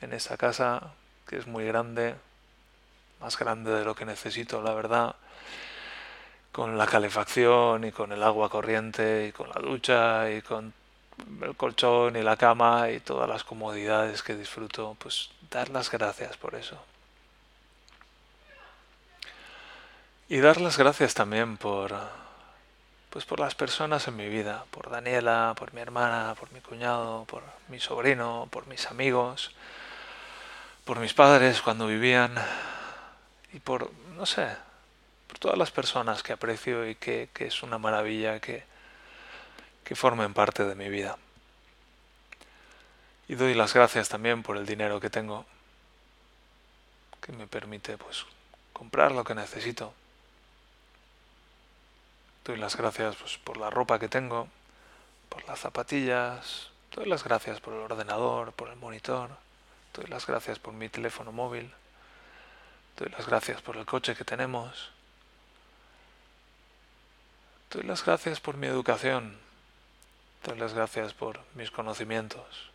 en 0.00 0.12
esta 0.12 0.36
casa 0.36 0.94
que 1.26 1.36
es 1.36 1.46
muy 1.46 1.64
grande, 1.64 2.14
más 3.20 3.38
grande 3.38 3.70
de 3.70 3.84
lo 3.84 3.94
que 3.94 4.04
necesito, 4.04 4.62
la 4.62 4.72
verdad, 4.72 5.16
con 6.52 6.78
la 6.78 6.86
calefacción 6.86 7.84
y 7.84 7.92
con 7.92 8.12
el 8.12 8.22
agua 8.22 8.48
corriente 8.48 9.26
y 9.26 9.32
con 9.32 9.48
la 9.48 9.60
ducha 9.60 10.30
y 10.30 10.40
con 10.40 10.72
el 11.42 11.56
colchón 11.56 12.16
y 12.16 12.22
la 12.22 12.36
cama 12.36 12.90
y 12.90 13.00
todas 13.00 13.28
las 13.28 13.44
comodidades 13.44 14.22
que 14.22 14.34
disfruto, 14.34 14.96
pues 14.98 15.30
dar 15.50 15.70
las 15.70 15.90
gracias 15.90 16.36
por 16.36 16.54
eso. 16.54 16.78
Y 20.28 20.38
dar 20.38 20.60
las 20.60 20.78
gracias 20.78 21.14
también 21.14 21.56
por 21.56 21.94
pues 23.10 23.24
por 23.24 23.38
las 23.38 23.54
personas 23.54 24.08
en 24.08 24.16
mi 24.16 24.28
vida, 24.28 24.64
por 24.72 24.90
Daniela, 24.90 25.54
por 25.56 25.72
mi 25.72 25.80
hermana, 25.80 26.34
por 26.34 26.50
mi 26.50 26.60
cuñado, 26.60 27.24
por 27.26 27.44
mi 27.68 27.78
sobrino, 27.78 28.48
por 28.50 28.66
mis 28.66 28.86
amigos, 28.86 29.52
por 30.84 30.98
mis 30.98 31.14
padres 31.14 31.62
cuando 31.62 31.86
vivían 31.86 32.34
y 33.52 33.60
por 33.60 33.92
no 34.16 34.26
sé, 34.26 34.48
por 35.28 35.38
todas 35.38 35.56
las 35.56 35.70
personas 35.70 36.24
que 36.24 36.32
aprecio 36.32 36.88
y 36.88 36.96
que, 36.96 37.28
que 37.32 37.46
es 37.46 37.62
una 37.62 37.78
maravilla 37.78 38.40
que 38.40 38.64
que 39.84 39.94
formen 39.94 40.34
parte 40.34 40.64
de 40.64 40.74
mi 40.74 40.88
vida. 40.88 41.18
Y 43.28 43.34
doy 43.36 43.54
las 43.54 43.72
gracias 43.72 44.08
también 44.08 44.42
por 44.42 44.56
el 44.56 44.66
dinero 44.66 45.00
que 45.00 45.10
tengo, 45.10 45.46
que 47.20 47.32
me 47.32 47.46
permite 47.46 47.96
pues 47.96 48.26
comprar 48.72 49.12
lo 49.12 49.24
que 49.24 49.34
necesito. 49.34 49.94
Doy 52.44 52.58
las 52.58 52.76
gracias 52.76 53.16
pues, 53.16 53.38
por 53.38 53.56
la 53.56 53.70
ropa 53.70 53.98
que 53.98 54.08
tengo, 54.08 54.48
por 55.30 55.44
las 55.46 55.60
zapatillas, 55.60 56.68
doy 56.92 57.06
las 57.06 57.24
gracias 57.24 57.60
por 57.60 57.72
el 57.72 57.80
ordenador, 57.80 58.52
por 58.52 58.68
el 58.68 58.76
monitor, 58.76 59.30
doy 59.94 60.06
las 60.06 60.26
gracias 60.26 60.58
por 60.58 60.74
mi 60.74 60.90
teléfono 60.90 61.32
móvil, 61.32 61.72
doy 62.98 63.08
las 63.08 63.26
gracias 63.26 63.62
por 63.62 63.78
el 63.78 63.86
coche 63.86 64.14
que 64.14 64.24
tenemos, 64.24 64.90
doy 67.70 67.84
las 67.84 68.04
gracias 68.04 68.40
por 68.40 68.58
mi 68.58 68.66
educación, 68.66 69.38
Doy 70.44 70.58
las 70.58 70.74
gracias 70.74 71.14
por 71.14 71.40
mis 71.54 71.70
conocimientos. 71.70 72.70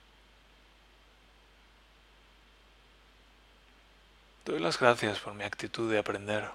Doy 4.43 4.59
las 4.59 4.79
gracias 4.79 5.19
por 5.19 5.35
mi 5.35 5.43
actitud 5.43 5.91
de 5.91 5.99
aprender. 5.99 6.49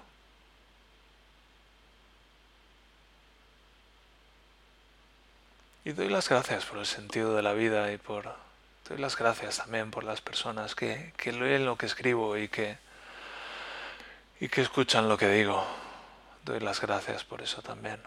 Y 5.85 5.91
doy 5.93 6.09
las 6.09 6.27
gracias 6.27 6.65
por 6.65 6.79
el 6.79 6.85
sentido 6.85 7.35
de 7.35 7.43
la 7.43 7.53
vida 7.53 7.93
y 7.93 7.97
por... 7.97 8.35
Doy 8.89 8.97
las 8.97 9.15
gracias 9.15 9.57
también 9.57 9.91
por 9.91 10.03
las 10.03 10.19
personas 10.19 10.75
que, 10.75 11.13
que 11.15 11.31
leen 11.31 11.65
lo 11.65 11.77
que 11.77 11.85
escribo 11.85 12.37
y 12.37 12.49
que, 12.49 12.77
y 14.41 14.49
que 14.49 14.61
escuchan 14.61 15.07
lo 15.07 15.17
que 15.17 15.29
digo. 15.29 15.65
Doy 16.43 16.59
las 16.59 16.81
gracias 16.81 17.23
por 17.23 17.41
eso 17.41 17.61
también. 17.61 18.01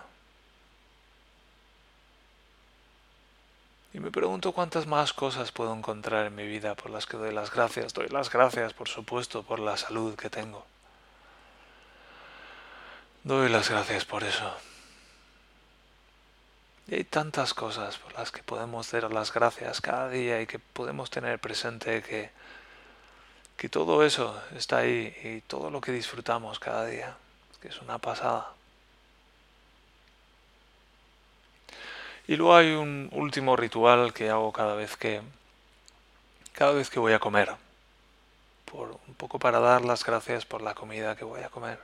Y 3.99 4.00
me 4.00 4.12
pregunto 4.12 4.52
cuántas 4.52 4.87
más 4.87 5.12
cosas 5.12 5.50
puedo 5.50 5.75
encontrar 5.75 6.26
en 6.26 6.37
mi 6.37 6.47
vida 6.47 6.76
por 6.76 6.88
las 6.93 7.05
que 7.05 7.17
doy 7.17 7.33
las 7.35 7.52
gracias. 7.52 7.93
Doy 7.93 8.07
las 8.07 8.31
gracias, 8.31 8.73
por 8.73 8.87
supuesto, 8.88 9.43
por 9.43 9.59
la 9.59 9.76
salud 9.76 10.14
que 10.14 10.31
tengo. 10.31 10.64
Doy 13.25 13.49
las 13.49 13.69
gracias 13.69 14.05
por 14.05 14.23
eso. 14.23 14.55
Y 16.87 16.95
hay 16.95 17.02
tantas 17.02 17.55
cosas 17.55 17.99
por 17.99 18.12
las 18.12 18.31
que 18.31 18.45
podemos 18.45 18.88
dar 18.93 19.12
las 19.12 19.33
gracias 19.33 19.81
cada 19.81 20.09
día 20.09 20.40
y 20.40 20.47
que 20.47 20.61
podemos 20.61 21.11
tener 21.11 21.40
presente 21.40 22.00
que, 22.00 22.31
que 23.57 23.69
todo 23.69 24.05
eso 24.05 24.40
está 24.55 24.76
ahí 24.76 25.12
y 25.25 25.40
todo 25.40 25.71
lo 25.71 25.81
que 25.81 25.90
disfrutamos 25.90 26.61
cada 26.61 26.87
día, 26.87 27.17
que 27.61 27.67
es 27.67 27.83
una 27.83 27.99
pasada. 27.99 28.58
Y 32.29 32.37
luego 32.37 32.55
hay 32.55 32.73
un 32.73 33.09
último 33.13 33.57
ritual 33.57 34.13
que 34.13 34.29
hago 34.29 34.53
cada 34.53 34.75
vez 34.75 34.97
que 34.97 35.23
cada 36.53 36.73
vez 36.73 36.91
que 36.91 37.01
voy 37.01 37.15
a 37.15 37.19
comer. 37.19 37.51
Por, 38.67 38.99
un 39.09 39.15
poco 39.15 39.39
para 39.39 39.61
dar 39.61 39.85
las 39.85 40.05
gracias 40.05 40.45
por 40.45 40.61
la 40.61 40.75
comida 40.75 41.17
que 41.17 41.25
voy 41.25 41.41
a 41.41 41.49
comer. 41.49 41.79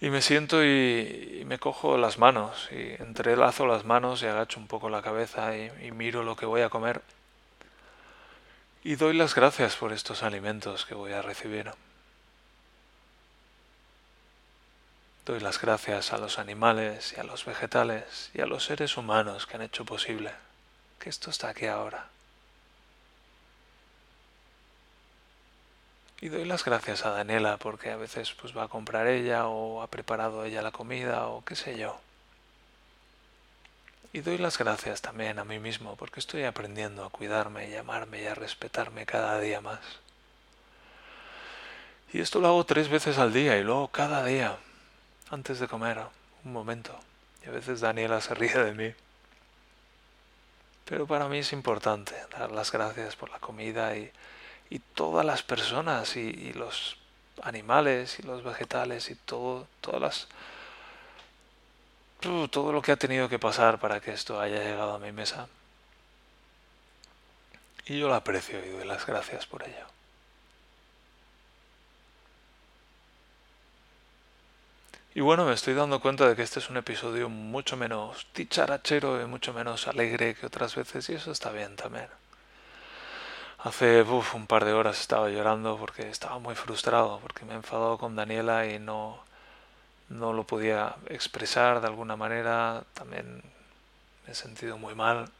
Y 0.00 0.08
me 0.08 0.22
siento 0.22 0.64
y, 0.64 1.42
me 1.46 1.58
cojo 1.58 1.98
las 1.98 2.18
manos 2.18 2.68
y 2.72 3.00
entrelazo 3.02 3.66
las 3.66 3.84
manos 3.84 4.22
y 4.22 4.26
agacho 4.26 4.58
un 4.58 4.68
poco 4.68 4.88
la 4.88 5.02
cabeza 5.02 5.56
y 5.56 5.92
miro 5.92 6.22
lo 6.22 6.34
que 6.34 6.46
voy 6.46 6.62
a 6.62 6.70
comer. 6.70 7.02
Y 8.82 8.96
doy 8.96 9.14
las 9.14 9.34
gracias 9.34 9.76
por 9.76 9.92
estos 9.92 10.22
alimentos 10.22 10.86
que 10.86 10.94
voy 10.94 11.12
a 11.12 11.20
recibir. 11.20 11.72
Doy 15.26 15.40
las 15.40 15.58
gracias 15.58 16.12
a 16.12 16.18
los 16.18 16.38
animales 16.38 17.14
y 17.16 17.20
a 17.20 17.24
los 17.24 17.46
vegetales 17.46 18.30
y 18.34 18.42
a 18.42 18.46
los 18.46 18.64
seres 18.64 18.98
humanos 18.98 19.46
que 19.46 19.56
han 19.56 19.62
hecho 19.62 19.86
posible 19.86 20.32
que 20.98 21.08
esto 21.08 21.30
está 21.30 21.48
aquí 21.48 21.64
ahora. 21.64 22.08
Y 26.20 26.28
doy 26.28 26.44
las 26.44 26.64
gracias 26.64 27.06
a 27.06 27.10
Daniela 27.10 27.56
porque 27.56 27.90
a 27.90 27.96
veces 27.96 28.32
pues 28.32 28.56
va 28.56 28.64
a 28.64 28.68
comprar 28.68 29.06
ella 29.06 29.46
o 29.46 29.82
ha 29.82 29.86
preparado 29.86 30.44
ella 30.44 30.60
la 30.60 30.72
comida 30.72 31.26
o 31.28 31.42
qué 31.42 31.56
sé 31.56 31.78
yo. 31.78 31.98
Y 34.12 34.20
doy 34.20 34.36
las 34.36 34.58
gracias 34.58 35.00
también 35.00 35.38
a 35.38 35.44
mí 35.44 35.58
mismo 35.58 35.96
porque 35.96 36.20
estoy 36.20 36.44
aprendiendo 36.44 37.02
a 37.02 37.10
cuidarme 37.10 37.70
y 37.70 37.76
amarme 37.76 38.22
y 38.22 38.26
a 38.26 38.34
respetarme 38.34 39.06
cada 39.06 39.40
día 39.40 39.62
más. 39.62 39.80
Y 42.12 42.20
esto 42.20 42.40
lo 42.40 42.48
hago 42.48 42.64
tres 42.64 42.90
veces 42.90 43.18
al 43.18 43.32
día 43.32 43.56
y 43.58 43.64
luego 43.64 43.88
cada 43.88 44.24
día 44.24 44.58
antes 45.34 45.58
de 45.60 45.68
comer, 45.68 46.00
un 46.44 46.52
momento. 46.52 46.98
Y 47.44 47.48
a 47.48 47.52
veces 47.52 47.80
Daniela 47.80 48.20
se 48.20 48.34
ríe 48.34 48.56
de 48.56 48.72
mí. 48.72 48.94
Pero 50.84 51.06
para 51.06 51.28
mí 51.28 51.38
es 51.38 51.52
importante 51.52 52.14
dar 52.38 52.52
las 52.52 52.70
gracias 52.70 53.16
por 53.16 53.30
la 53.30 53.38
comida 53.38 53.96
y, 53.96 54.10
y 54.70 54.78
todas 54.78 55.24
las 55.24 55.42
personas 55.42 56.16
y, 56.16 56.52
los 56.52 56.96
animales 57.42 58.18
y 58.18 58.22
los 58.22 58.44
vegetales 58.44 59.10
y 59.10 59.16
todo, 59.16 59.66
todas 59.80 60.00
las 60.00 60.28
todo 62.50 62.72
lo 62.72 62.80
que 62.80 62.90
ha 62.90 62.96
tenido 62.96 63.28
que 63.28 63.38
pasar 63.38 63.78
para 63.78 64.00
que 64.00 64.10
esto 64.12 64.40
haya 64.40 64.62
llegado 64.62 64.94
a 64.94 64.98
mi 64.98 65.12
mesa. 65.12 65.46
Y 67.84 67.98
yo 67.98 68.08
lo 68.08 68.14
aprecio 68.14 68.64
y 68.64 68.70
doy 68.70 68.86
las 68.86 69.04
gracias 69.04 69.44
por 69.44 69.62
ello. 69.62 69.93
Y 75.16 75.20
bueno, 75.20 75.44
me 75.44 75.52
estoy 75.52 75.74
dando 75.74 76.00
cuenta 76.00 76.28
de 76.28 76.34
que 76.34 76.42
este 76.42 76.58
es 76.58 76.70
un 76.70 76.76
episodio 76.76 77.28
mucho 77.28 77.76
menos 77.76 78.26
ticharachero 78.32 79.22
y 79.22 79.26
mucho 79.26 79.52
menos 79.52 79.86
alegre 79.86 80.34
que 80.34 80.46
otras 80.46 80.74
veces 80.74 81.08
y 81.08 81.14
eso 81.14 81.30
está 81.30 81.52
bien 81.52 81.76
también. 81.76 82.08
Hace 83.58 84.02
un 84.02 84.46
par 84.48 84.64
de 84.64 84.72
horas 84.72 85.00
estaba 85.00 85.30
llorando 85.30 85.78
porque 85.78 86.10
estaba 86.10 86.40
muy 86.40 86.56
frustrado, 86.56 87.20
porque 87.20 87.44
me 87.44 87.52
he 87.52 87.56
enfadado 87.56 87.96
con 87.96 88.16
Daniela 88.16 88.66
y 88.66 88.80
no, 88.80 89.22
no 90.08 90.32
lo 90.32 90.44
podía 90.44 90.96
expresar 91.06 91.80
de 91.80 91.86
alguna 91.86 92.16
manera. 92.16 92.82
También 92.94 93.40
me 94.26 94.32
he 94.32 94.34
sentido 94.34 94.78
muy 94.78 94.96
mal. 94.96 95.30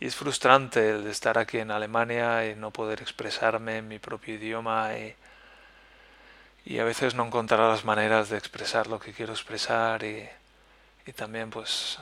Y 0.00 0.06
es 0.06 0.16
frustrante 0.16 0.90
el 0.90 1.04
de 1.04 1.10
estar 1.12 1.38
aquí 1.38 1.58
en 1.58 1.70
Alemania 1.70 2.50
y 2.50 2.56
no 2.56 2.72
poder 2.72 3.00
expresarme 3.00 3.78
en 3.78 3.86
mi 3.86 4.00
propio 4.00 4.34
idioma 4.34 4.96
y, 4.98 5.14
y 6.64 6.78
a 6.78 6.84
veces 6.84 7.14
no 7.14 7.26
encontrar 7.26 7.60
las 7.60 7.84
maneras 7.84 8.28
de 8.28 8.38
expresar 8.38 8.86
lo 8.86 9.00
que 9.00 9.12
quiero 9.12 9.32
expresar 9.32 10.02
y, 10.04 10.28
y 11.06 11.12
también 11.12 11.50
pues 11.50 11.98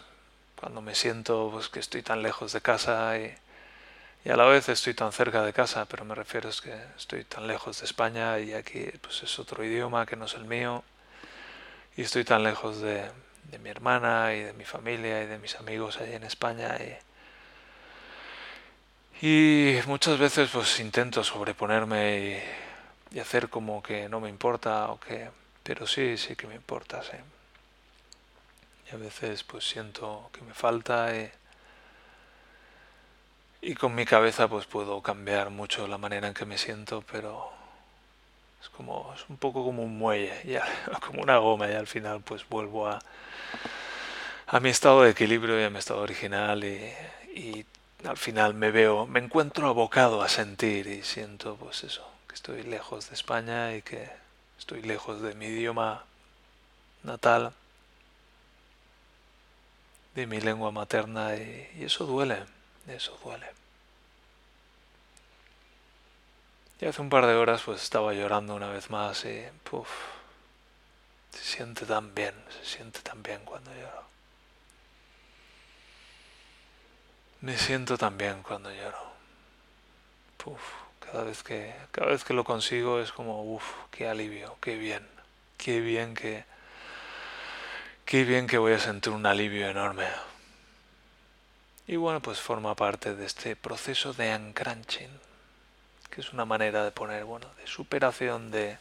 cuando 0.61 0.81
me 0.81 0.95
siento 0.95 1.51
pues 1.53 1.69
que 1.69 1.81
estoy 1.81 2.03
tan 2.03 2.23
lejos 2.23 2.53
de 2.53 2.61
casa 2.61 3.17
y, 3.19 3.35
y 4.25 4.31
a 4.31 4.37
la 4.37 4.45
vez 4.45 4.69
estoy 4.69 4.95
tan 4.95 5.13
cerca 5.13 5.43
de 5.43 5.53
casa, 5.53 5.87
pero 5.87 6.05
me 6.05 6.15
refiero 6.15 6.49
es 6.49 6.61
que 6.61 6.75
estoy 6.97 7.25
tan 7.25 7.47
lejos 7.47 7.81
de 7.81 7.87
España 7.87 8.39
y 8.41 8.53
aquí 8.53 8.87
pues 9.01 9.23
es 9.23 9.39
otro 9.39 9.65
idioma 9.65 10.07
que 10.07 10.17
no 10.17 10.25
es 10.27 10.35
el 10.35 10.45
mío 10.45 10.83
y 11.97 12.03
estoy 12.03 12.25
tan 12.25 12.43
lejos 12.43 12.81
de, 12.81 13.11
de 13.51 13.59
mi 13.59 13.71
hermana 13.71 14.35
y 14.35 14.43
de 14.43 14.53
mi 14.53 14.65
familia 14.65 15.23
y 15.23 15.27
de 15.27 15.39
mis 15.39 15.55
amigos 15.57 15.99
allí 16.01 16.15
en 16.15 16.25
España 16.25 16.77
y, 19.23 19.27
y 19.27 19.81
muchas 19.87 20.19
veces 20.19 20.51
pues 20.53 20.81
intento 20.81 21.23
sobreponerme 21.23 22.19
y, 22.19 22.68
y, 23.13 23.19
hacer 23.21 23.49
como 23.49 23.83
que 23.83 24.09
no 24.09 24.21
me 24.21 24.29
importa 24.29 24.91
o 24.91 25.01
que 25.01 25.31
pero 25.63 25.87
sí 25.87 26.17
sí 26.17 26.37
que 26.37 26.47
me 26.47 26.55
importa 26.55 27.03
sí. 27.03 27.17
Y 28.91 28.95
a 28.95 28.99
veces 28.99 29.45
pues 29.45 29.69
siento 29.69 30.31
que 30.33 30.41
me 30.43 30.55
falta 30.55 31.15
y, 31.15 31.31
y 33.61 33.75
con 33.75 33.95
mi 33.95 34.05
cabeza 34.07 34.49
pues 34.49 34.67
puedo 34.67 35.03
cambiar 35.03 35.51
mucho 35.51 35.87
la 35.87 35.99
manera 35.99 36.29
en 36.29 36.35
que 36.35 36.47
me 36.47 36.59
siento, 36.59 37.05
pero 37.11 37.51
es 38.63 38.69
como 38.71 39.13
es 39.15 39.29
un 39.29 39.37
poco 39.37 39.65
como 39.65 39.83
un 39.83 39.99
muelle, 39.99 40.41
ya, 40.45 40.65
como 41.07 41.23
una 41.23 41.39
goma 41.39 41.69
y 41.69 41.75
al 41.75 41.87
final 41.87 42.21
pues 42.23 42.49
vuelvo 42.49 42.89
a, 42.89 42.99
a 44.47 44.61
mi 44.61 44.71
estado 44.71 45.03
de 45.03 45.11
equilibrio 45.11 45.61
y 45.61 45.65
a 45.65 45.71
mi 45.71 45.79
estado 45.79 46.01
original 46.01 46.65
y, 46.65 47.65
al 48.05 48.17
final 48.17 48.55
me 48.55 48.71
veo, 48.71 49.07
me 49.07 49.19
encuentro 49.19 49.69
abocado 49.69 50.23
a 50.23 50.29
sentir 50.29 50.87
y 50.87 51.03
siento 51.03 51.57
pues 51.57 51.83
eso, 51.83 52.08
estoy 52.39 52.63
lejos 52.63 53.09
de 53.09 53.17
España 53.17 53.75
y 53.75 53.83
que 53.83 54.09
estoy 54.61 54.81
lejos 54.83 55.21
de 55.21 55.35
mi 55.35 55.47
idioma 55.47 56.05
natal, 57.03 57.53
de 60.15 60.25
mi 60.29 60.41
lengua 60.41 60.71
materna 60.71 61.35
y, 61.35 61.69
eso 61.81 62.07
duele. 62.07 62.47
Eso 62.87 63.19
duele. 63.25 63.47
Y 66.81 66.87
hace 66.87 67.03
un 67.03 67.11
par 67.11 67.27
de 67.27 67.35
horas 67.35 67.63
pues 67.65 67.83
estaba 67.83 68.15
llorando 68.15 68.55
una 68.55 68.69
vez 68.69 68.89
más 68.89 69.25
y 69.25 69.45
puff, 69.69 69.89
se 71.33 71.43
siente 71.43 71.87
tan 71.87 72.15
bien, 72.15 72.35
se 72.51 72.77
siente 72.77 73.01
tan 73.01 73.21
bien 73.21 73.45
cuando 73.45 73.75
lloro. 73.75 74.05
Me 77.41 77.59
siento 77.59 77.99
tan 77.99 78.17
bien 78.17 78.45
cuando 78.45 78.73
lloro. 78.73 79.13
Puff, 80.37 80.88
cada 81.01 81.25
vez 81.25 81.43
que 81.43 81.75
cada 81.93 82.11
vez 82.11 82.25
que 82.25 82.35
lo 82.35 82.45
consigo 82.45 83.01
es 83.01 83.13
como 83.13 83.43
uff, 83.43 83.65
qué 83.91 84.09
alivio, 84.09 84.57
qué 84.61 84.77
bien. 84.77 85.07
Qué 85.59 85.81
bien 85.81 86.15
que 86.15 86.45
qué 88.05 88.25
bien 88.25 88.47
que 88.47 88.59
voy 88.59 88.73
a 88.73 88.79
sentir 88.79 89.13
un 89.13 89.27
alivio 89.27 89.69
enorme. 89.69 90.07
Y 91.87 91.97
bueno, 91.97 92.21
pues 92.21 92.41
forma 92.41 92.75
parte 92.75 93.15
de 93.15 93.27
este 93.27 93.57
proceso 93.57 94.13
de 94.13 94.35
uncrunching, 94.37 95.11
que 96.11 96.21
es 96.21 96.33
una 96.33 96.45
manera 96.45 96.85
de 96.85 96.91
poner, 96.93 97.25
bueno, 97.25 97.47
de 97.57 97.67
superación 97.67 98.51
de, 98.51 98.79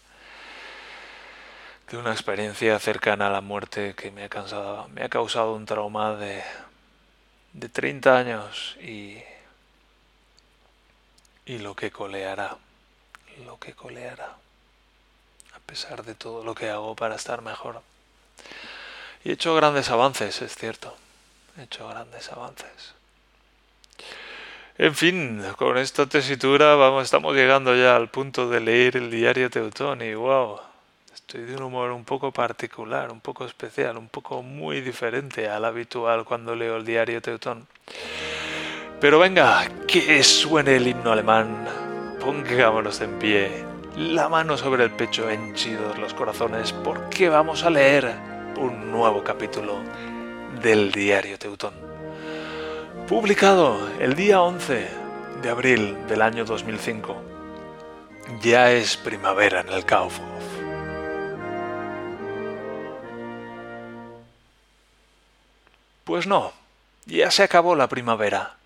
de 1.90 1.98
una 1.98 2.12
experiencia 2.12 2.78
cercana 2.80 3.28
a 3.28 3.32
la 3.32 3.42
muerte 3.42 3.96
que 3.96 4.12
me 4.12 4.24
ha, 4.24 4.30
cansado, 4.30 4.88
me 4.90 5.04
ha 5.04 5.10
causado 5.10 5.56
un 5.56 5.66
trauma 5.66 6.16
de, 6.16 6.44
de 7.54 7.70
30 7.70 8.18
años 8.18 8.78
y, 8.82 9.18
y 11.48 11.60
lo 11.60 11.76
que 11.76 11.92
coleará, 11.92 12.58
lo 13.46 13.58
que 13.58 13.74
coleará, 13.74 14.36
a 15.56 15.60
pesar 15.66 16.04
de 16.04 16.14
todo 16.14 16.44
lo 16.44 16.54
que 16.54 16.70
hago 16.70 16.94
para 16.96 17.16
estar 17.16 17.42
mejor. 17.42 17.82
Y 19.24 19.30
he 19.30 19.34
hecho 19.34 19.56
grandes 19.56 19.90
avances, 19.90 20.42
es 20.42 20.56
cierto, 20.56 20.94
he 21.58 21.64
hecho 21.64 21.88
grandes 21.88 22.30
avances. 22.34 22.94
En 24.78 24.94
fin, 24.94 25.42
con 25.58 25.78
esta 25.78 26.06
tesitura 26.06 26.76
vamos, 26.76 27.06
estamos 27.06 27.34
llegando 27.34 27.76
ya 27.76 27.96
al 27.96 28.10
punto 28.10 28.50
de 28.50 28.60
leer 28.60 28.98
el 28.98 29.10
diario 29.10 29.50
Teutón 29.50 30.02
y 30.02 30.14
wow, 30.14 30.60
estoy 31.14 31.44
de 31.44 31.56
un 31.56 31.64
humor 31.64 31.92
un 31.92 32.04
poco 32.04 32.32
particular, 32.32 33.10
un 33.10 33.22
poco 33.22 33.46
especial, 33.46 33.98
un 33.98 34.10
poco 34.10 34.44
muy 34.44 34.82
diferente 34.82 35.50
al 35.50 35.64
habitual 35.64 36.26
cuando 36.26 36.56
leo 36.56 36.76
el 36.76 36.86
diario 36.86 37.22
Teutón. 37.22 37.68
Pero 39.00 39.20
venga, 39.20 39.68
que 39.88 40.24
suene 40.24 40.78
el 40.78 40.88
himno 40.88 41.12
alemán, 41.12 41.68
pongámonos 42.20 43.00
en 43.02 43.20
pie, 43.20 43.66
la 43.96 44.30
mano 44.30 44.58
sobre 44.58 44.84
el 44.84 44.92
pecho, 44.92 45.30
henchidos 45.30 45.98
los 45.98 46.14
corazones, 46.14 46.74
porque 46.74 47.30
vamos 47.30 47.64
a 47.64 47.70
leer 47.70 48.14
un 48.58 48.92
nuevo 48.92 49.24
capítulo 49.24 49.76
del 50.62 50.92
diario 50.92 51.38
Teutón 51.38 51.88
publicado 53.08 53.90
el 54.02 54.16
día 54.16 54.42
11 54.42 54.90
de 55.42 55.50
abril 55.50 55.96
del 56.08 56.22
año 56.22 56.44
2005. 56.44 57.16
Ya 58.42 58.74
es 58.74 58.98
primavera 58.98 59.62
en 59.62 59.70
el 59.70 59.86
Kaufhof. 59.86 60.22
Pues 66.04 66.28
no, 66.28 66.52
ya 67.06 67.32
se 67.32 67.44
acabó 67.44 67.76
la 67.76 67.88
primavera. 67.88 68.57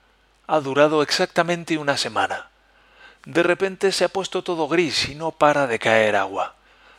Ha 0.51 0.59
durado 0.59 1.01
exactamente 1.01 1.77
una 1.77 1.95
semana. 1.95 2.49
De 3.23 3.41
repente 3.41 3.93
se 3.93 4.03
ha 4.03 4.09
puesto 4.09 4.43
todo 4.43 4.67
gris 4.67 5.07
y 5.07 5.15
no 5.15 5.31
para 5.31 5.65
de 5.65 5.79
caer 5.79 6.17
agua. 6.17 6.55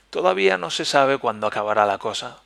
Todavía 0.08 0.56
no 0.56 0.70
se 0.70 0.86
sabe 0.86 1.18
cuándo 1.18 1.46
acabará 1.46 1.84
la 1.84 1.98
cosa. 1.98 2.38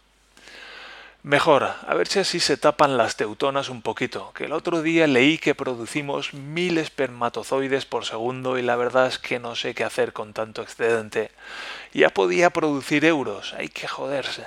Mejor, 1.23 1.63
a 1.63 1.95
ver 1.95 2.09
si 2.09 2.19
así 2.19 2.41
se 2.41 2.57
tapan 2.57 2.97
las 2.97 3.15
teutonas 3.15 3.69
un 3.69 3.83
poquito, 3.83 4.33
que 4.35 4.47
el 4.47 4.53
otro 4.53 4.83
día 4.83 5.07
leí 5.07 5.39
que 5.39 5.55
producimos 5.55 6.35
mil 6.35 6.77
espermatozoides 6.77 7.87
por 7.87 8.05
segundo 8.05 8.59
y 8.59 8.63
la 8.63 8.75
verdad 8.75 9.07
es 9.07 9.21
que 9.21 9.39
no 9.39 9.55
sé 9.55 9.77
qué 9.77 9.85
hacer 9.85 10.13
con 10.13 10.33
tanto 10.33 10.61
excedente. 10.61 11.31
Ya 11.95 12.09
podía 12.09 12.51
producir 12.51 13.05
euros, 13.05 13.55
hay 13.55 13.69
que 13.69 13.87
joderse. 13.87 14.45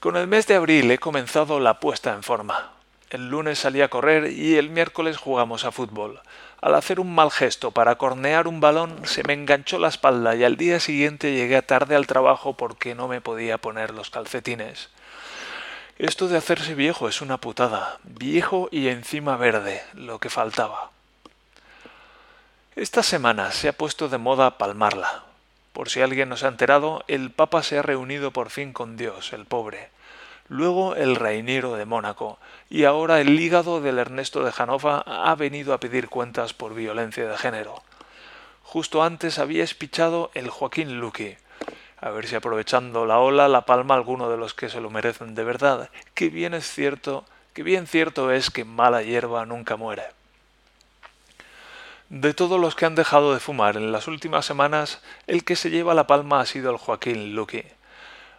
Con 0.00 0.16
el 0.16 0.26
mes 0.26 0.48
de 0.48 0.56
abril 0.56 0.90
he 0.90 0.98
comenzado 0.98 1.60
la 1.60 1.78
puesta 1.78 2.12
en 2.12 2.24
forma. 2.24 2.77
El 3.10 3.30
lunes 3.30 3.60
salí 3.60 3.80
a 3.80 3.88
correr 3.88 4.30
y 4.32 4.56
el 4.56 4.68
miércoles 4.68 5.16
jugamos 5.16 5.64
a 5.64 5.72
fútbol. 5.72 6.20
Al 6.60 6.74
hacer 6.74 7.00
un 7.00 7.14
mal 7.14 7.30
gesto 7.30 7.70
para 7.70 7.96
cornear 7.96 8.46
un 8.46 8.60
balón 8.60 9.06
se 9.06 9.22
me 9.22 9.32
enganchó 9.32 9.78
la 9.78 9.88
espalda 9.88 10.36
y 10.36 10.44
al 10.44 10.56
día 10.56 10.78
siguiente 10.78 11.32
llegué 11.32 11.62
tarde 11.62 11.96
al 11.96 12.06
trabajo 12.06 12.54
porque 12.54 12.94
no 12.94 13.08
me 13.08 13.22
podía 13.22 13.56
poner 13.56 13.94
los 13.94 14.10
calcetines. 14.10 14.90
Esto 15.98 16.28
de 16.28 16.36
hacerse 16.36 16.74
viejo 16.74 17.08
es 17.08 17.22
una 17.22 17.38
putada. 17.38 17.98
Viejo 18.04 18.68
y 18.70 18.88
encima 18.88 19.36
verde, 19.36 19.82
lo 19.94 20.18
que 20.18 20.28
faltaba. 20.28 20.90
Esta 22.76 23.02
semana 23.02 23.52
se 23.52 23.68
ha 23.68 23.72
puesto 23.72 24.08
de 24.08 24.18
moda 24.18 24.58
palmarla. 24.58 25.24
Por 25.72 25.88
si 25.88 26.02
alguien 26.02 26.28
no 26.28 26.36
se 26.36 26.44
ha 26.44 26.50
enterado, 26.50 27.04
el 27.08 27.30
Papa 27.30 27.62
se 27.62 27.78
ha 27.78 27.82
reunido 27.82 28.32
por 28.32 28.50
fin 28.50 28.72
con 28.72 28.96
Dios, 28.96 29.32
el 29.32 29.46
pobre. 29.46 29.90
Luego 30.48 30.96
el 30.96 31.16
Reiniero 31.16 31.74
de 31.74 31.84
Mónaco, 31.84 32.38
y 32.70 32.84
ahora 32.84 33.20
el 33.20 33.38
hígado 33.38 33.80
del 33.80 33.98
Ernesto 33.98 34.42
de 34.42 34.52
Janova 34.52 35.04
ha 35.06 35.34
venido 35.34 35.74
a 35.74 35.80
pedir 35.80 36.08
cuentas 36.08 36.54
por 36.54 36.74
violencia 36.74 37.28
de 37.28 37.36
género. 37.36 37.82
Justo 38.62 39.02
antes 39.02 39.38
había 39.38 39.62
espichado 39.64 40.30
el 40.32 40.48
Joaquín 40.48 41.00
Luqui, 41.00 41.36
a 42.00 42.10
ver 42.10 42.26
si 42.26 42.34
aprovechando 42.34 43.06
la 43.06 43.18
ola 43.18 43.48
la 43.48 43.66
palma 43.66 43.94
alguno 43.94 44.30
de 44.30 44.36
los 44.36 44.54
que 44.54 44.68
se 44.68 44.80
lo 44.80 44.88
merecen 44.88 45.34
de 45.34 45.44
verdad, 45.44 45.90
que 46.14 46.30
bien 46.30 46.54
es 46.54 46.70
cierto, 46.70 47.24
que 47.52 47.62
bien 47.62 47.86
cierto 47.86 48.30
es 48.30 48.50
que 48.50 48.64
mala 48.64 49.02
hierba 49.02 49.44
nunca 49.44 49.76
muere. 49.76 50.04
De 52.08 52.32
todos 52.32 52.58
los 52.58 52.74
que 52.74 52.86
han 52.86 52.94
dejado 52.94 53.34
de 53.34 53.40
fumar 53.40 53.76
en 53.76 53.92
las 53.92 54.08
últimas 54.08 54.46
semanas, 54.46 55.02
el 55.26 55.44
que 55.44 55.56
se 55.56 55.68
lleva 55.68 55.92
la 55.92 56.06
palma 56.06 56.40
ha 56.40 56.46
sido 56.46 56.70
el 56.70 56.78
Joaquín 56.78 57.34
Luqui, 57.34 57.64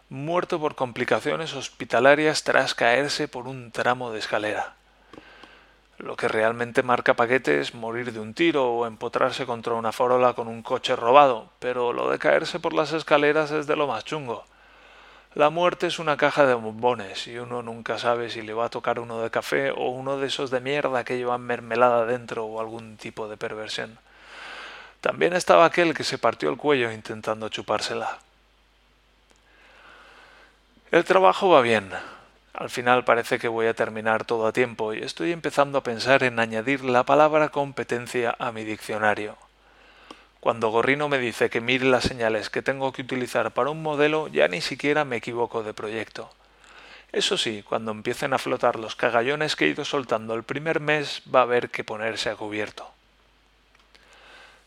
muerto 0.10 0.60
por 0.60 0.74
complicaciones 0.74 1.54
hospitalarias 1.54 2.44
tras 2.44 2.74
caerse 2.74 3.28
por 3.28 3.48
un 3.48 3.72
tramo 3.72 4.12
de 4.12 4.18
escalera. 4.18 4.74
Lo 6.00 6.16
que 6.16 6.28
realmente 6.28 6.82
marca 6.82 7.14
paquete 7.14 7.60
es 7.60 7.76
morir 7.76 8.12
de 8.12 8.20
un 8.20 8.34
tiro 8.34 8.72
o 8.72 8.88
empotrarse 8.88 9.46
contra 9.46 9.74
una 9.74 9.92
farola 9.92 10.34
con 10.34 10.48
un 10.48 10.64
coche 10.64 10.96
robado, 10.96 11.52
pero 11.60 11.94
lo 11.94 12.10
de 12.10 12.18
caerse 12.18 12.60
por 12.60 12.74
las 12.74 12.92
escaleras 12.92 13.52
es 13.52 13.68
de 13.68 13.76
lo 13.76 13.86
más 13.86 14.04
chungo. 14.04 14.46
La 15.36 15.52
muerte 15.52 15.86
es 15.86 16.00
una 16.00 16.18
caja 16.18 16.48
de 16.48 16.56
bombones 16.56 17.28
y 17.28 17.38
uno 17.38 17.62
nunca 17.62 18.00
sabe 18.00 18.32
si 18.32 18.42
le 18.42 18.54
va 18.54 18.66
a 18.66 18.70
tocar 18.70 19.00
uno 19.00 19.22
de 19.22 19.30
café 19.30 19.70
o 19.70 19.90
uno 19.90 20.18
de 20.18 20.26
esos 20.26 20.50
de 20.50 20.60
mierda 20.60 21.04
que 21.04 21.18
llevan 21.18 21.42
mermelada 21.42 22.08
dentro 22.08 22.46
o 22.46 22.60
algún 22.60 22.98
tipo 22.98 23.28
de 23.28 23.38
perversión. 23.38 24.00
También 25.02 25.34
estaba 25.34 25.66
aquel 25.66 25.94
que 25.94 26.04
se 26.04 26.18
partió 26.18 26.50
el 26.50 26.58
cuello 26.58 26.92
intentando 26.92 27.50
chupársela. 27.50 28.18
El 30.92 31.04
trabajo 31.04 31.50
va 31.50 31.62
bien. 31.62 31.92
Al 32.52 32.72
final 32.72 33.04
parece 33.04 33.38
que 33.38 33.48
voy 33.48 33.68
a 33.68 33.76
terminar 33.76 34.26
todo 34.26 34.48
a 34.48 34.54
tiempo 34.54 34.92
y 34.92 35.04
estoy 35.04 35.32
empezando 35.32 35.78
a 35.78 35.84
pensar 35.84 36.24
en 36.24 36.40
añadir 36.40 36.84
la 36.84 37.04
palabra 37.04 37.50
competencia 37.50 38.36
a 38.40 38.52
mi 38.52 38.64
diccionario. 38.64 39.38
Cuando 40.40 40.70
Gorrino 40.70 41.08
me 41.08 41.20
dice 41.20 41.52
que 41.52 41.62
mire 41.62 41.86
las 41.86 42.06
señales 42.06 42.50
que 42.50 42.64
tengo 42.64 42.92
que 42.92 43.04
utilizar 43.04 43.52
para 43.52 43.70
un 43.70 43.84
modelo, 43.84 44.30
ya 44.30 44.48
ni 44.48 44.62
siquiera 44.62 45.06
me 45.06 45.18
equivoco 45.18 45.62
de 45.62 45.76
proyecto. 45.76 46.32
Eso 47.12 47.38
sí, 47.38 47.62
cuando 47.62 47.92
empiecen 47.92 48.34
a 48.34 48.40
flotar 48.40 48.80
los 48.80 48.96
cagallones 48.96 49.56
que 49.56 49.66
he 49.66 49.70
ido 49.70 49.86
soltando 49.86 50.34
el 50.34 50.42
primer 50.42 50.80
mes, 50.80 51.22
va 51.34 51.42
a 51.42 51.44
haber 51.44 51.70
que 51.70 51.84
ponerse 51.84 52.32
a 52.32 52.36
cubierto. 52.36 52.99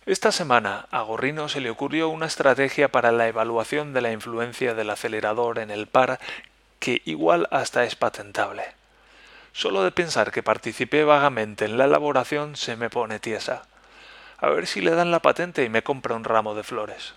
Esta 0.04 0.32
semana 0.32 0.86
a 0.90 1.02
Gorrino 1.02 1.48
se 1.48 1.60
le 1.60 1.70
ocurrió 1.70 2.08
una 2.08 2.26
estrategia 2.26 2.90
para 2.90 3.12
la 3.12 3.28
evaluación 3.28 3.92
de 3.92 4.00
la 4.00 4.12
influencia 4.12 4.74
del 4.74 4.90
acelerador 4.90 5.58
en 5.58 5.70
el 5.70 5.86
par 5.86 6.18
que 6.78 7.02
igual 7.04 7.48
hasta 7.50 7.84
es 7.84 7.94
patentable. 7.94 8.64
Solo 9.52 9.84
de 9.84 9.92
pensar 9.92 10.32
que 10.32 10.42
participé 10.42 11.04
vagamente 11.04 11.64
en 11.64 11.78
la 11.78 11.84
elaboración 11.84 12.56
se 12.56 12.76
me 12.76 12.90
pone 12.90 13.20
tiesa 13.20 13.62
a 14.42 14.50
ver 14.50 14.66
si 14.66 14.80
le 14.80 14.90
dan 14.90 15.12
la 15.12 15.22
patente 15.22 15.62
y 15.62 15.68
me 15.68 15.84
compra 15.84 16.16
un 16.16 16.24
ramo 16.24 16.56
de 16.56 16.64
flores. 16.64 17.14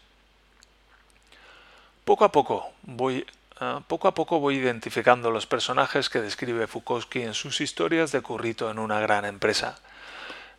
Poco 2.06 2.24
a 2.24 2.32
poco 2.32 2.72
voy 2.84 3.26
ah, 3.60 3.82
poco 3.88 4.08
a 4.08 4.14
poco 4.14 4.40
voy 4.40 4.58
identificando 4.58 5.32
los 5.32 5.48
personajes 5.48 6.08
que 6.08 6.22
describe 6.22 6.68
Fukowski 6.68 7.24
en 7.24 7.34
sus 7.34 7.62
historias 7.62 8.12
de 8.12 8.22
currito 8.22 8.70
en 8.70 8.78
una 8.78 9.00
gran 9.00 9.26
empresa. 9.26 9.80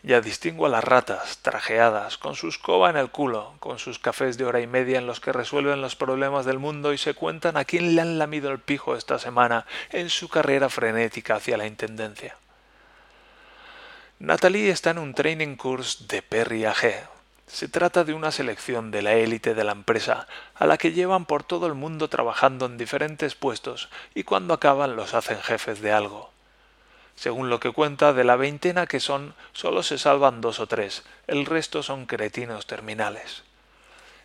Ya 0.03 0.21
distingo 0.21 0.67
a 0.67 0.69
las 0.69 0.85
ratas, 0.85 1.39
trajeadas, 1.43 2.19
con 2.19 2.35
su 2.35 2.49
escoba 2.49 2.91
en 2.91 2.97
el 2.97 3.11
culo, 3.11 3.55
con 3.59 3.79
sus 3.79 3.99
cafés 3.99 4.39
de 4.39 4.45
hora 4.45 4.61
y 4.61 4.67
media 4.67 4.99
en 4.99 5.07
los 5.07 5.21
que 5.21 5.33
resuelven 5.33 5.81
los 5.81 5.97
problemas 5.97 6.47
del 6.47 6.59
mundo 6.59 6.93
y 6.93 6.99
se 6.99 7.15
cuentan 7.15 7.57
a 7.57 7.65
quién 7.65 7.95
le 7.95 8.03
han 8.03 8.19
lamido 8.19 8.51
el 8.51 8.61
pijo 8.61 8.95
esta 8.95 9.19
semana 9.19 9.67
en 9.91 10.11
su 10.11 10.29
carrera 10.29 10.69
frenética 10.69 11.37
hacia 11.37 11.57
la 11.57 11.67
intendencia. 11.67 12.37
Natalie 14.19 14.71
está 14.71 14.91
en 14.91 14.99
un 14.99 15.13
training 15.13 15.57
course 15.57 16.05
de 16.09 16.23
Perry 16.23 16.65
AG. 16.65 17.09
Se 17.47 17.69
trata 17.69 18.03
de 18.03 18.15
una 18.15 18.31
selección 18.31 18.91
de 18.91 19.03
la 19.03 19.15
élite 19.15 19.55
de 19.55 19.63
la 19.63 19.73
empresa, 19.73 20.27
a 20.55 20.67
la 20.67 20.79
que 20.79 20.93
llevan 20.93 21.27
por 21.27 21.45
todo 21.45 21.67
el 21.67 21.75
mundo 21.75 22.09
trabajando 22.09 22.67
en 22.67 22.79
diferentes 22.79 23.35
puestos 23.35 23.89
y 24.15 24.23
cuando 24.23 24.55
acaban 24.55 24.97
los 24.97 25.15
hacen 25.15 25.41
jefes 25.41 25.81
de 25.81 25.93
algo. 25.93 26.36
Según 27.17 27.51
lo 27.51 27.61
que 27.61 27.73
cuenta, 27.73 28.13
de 28.13 28.25
la 28.25 28.37
veintena 28.37 28.87
que 28.87 29.01
son, 29.01 29.35
solo 29.53 29.83
se 29.83 29.99
salvan 29.99 30.41
dos 30.41 30.61
o 30.61 30.67
tres, 30.67 31.03
el 31.27 31.47
resto 31.47 31.83
son 31.83 32.07
cretinos 32.07 32.67
terminales. 32.67 33.43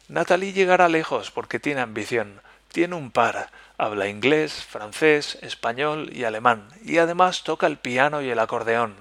Natalie 0.09 0.51
llegará 0.51 0.89
lejos 0.89 1.31
porque 1.31 1.59
tiene 1.59 1.79
ambición, 1.81 2.41
tiene 2.71 2.95
un 2.95 3.11
par, 3.11 3.49
habla 3.77 4.09
inglés, 4.09 4.65
francés, 4.65 5.37
español 5.41 6.09
y 6.11 6.25
alemán, 6.25 6.67
y 6.83 6.97
además 6.97 7.43
toca 7.43 7.65
el 7.65 7.77
piano 7.77 8.21
y 8.21 8.29
el 8.29 8.39
acordeón. 8.39 8.95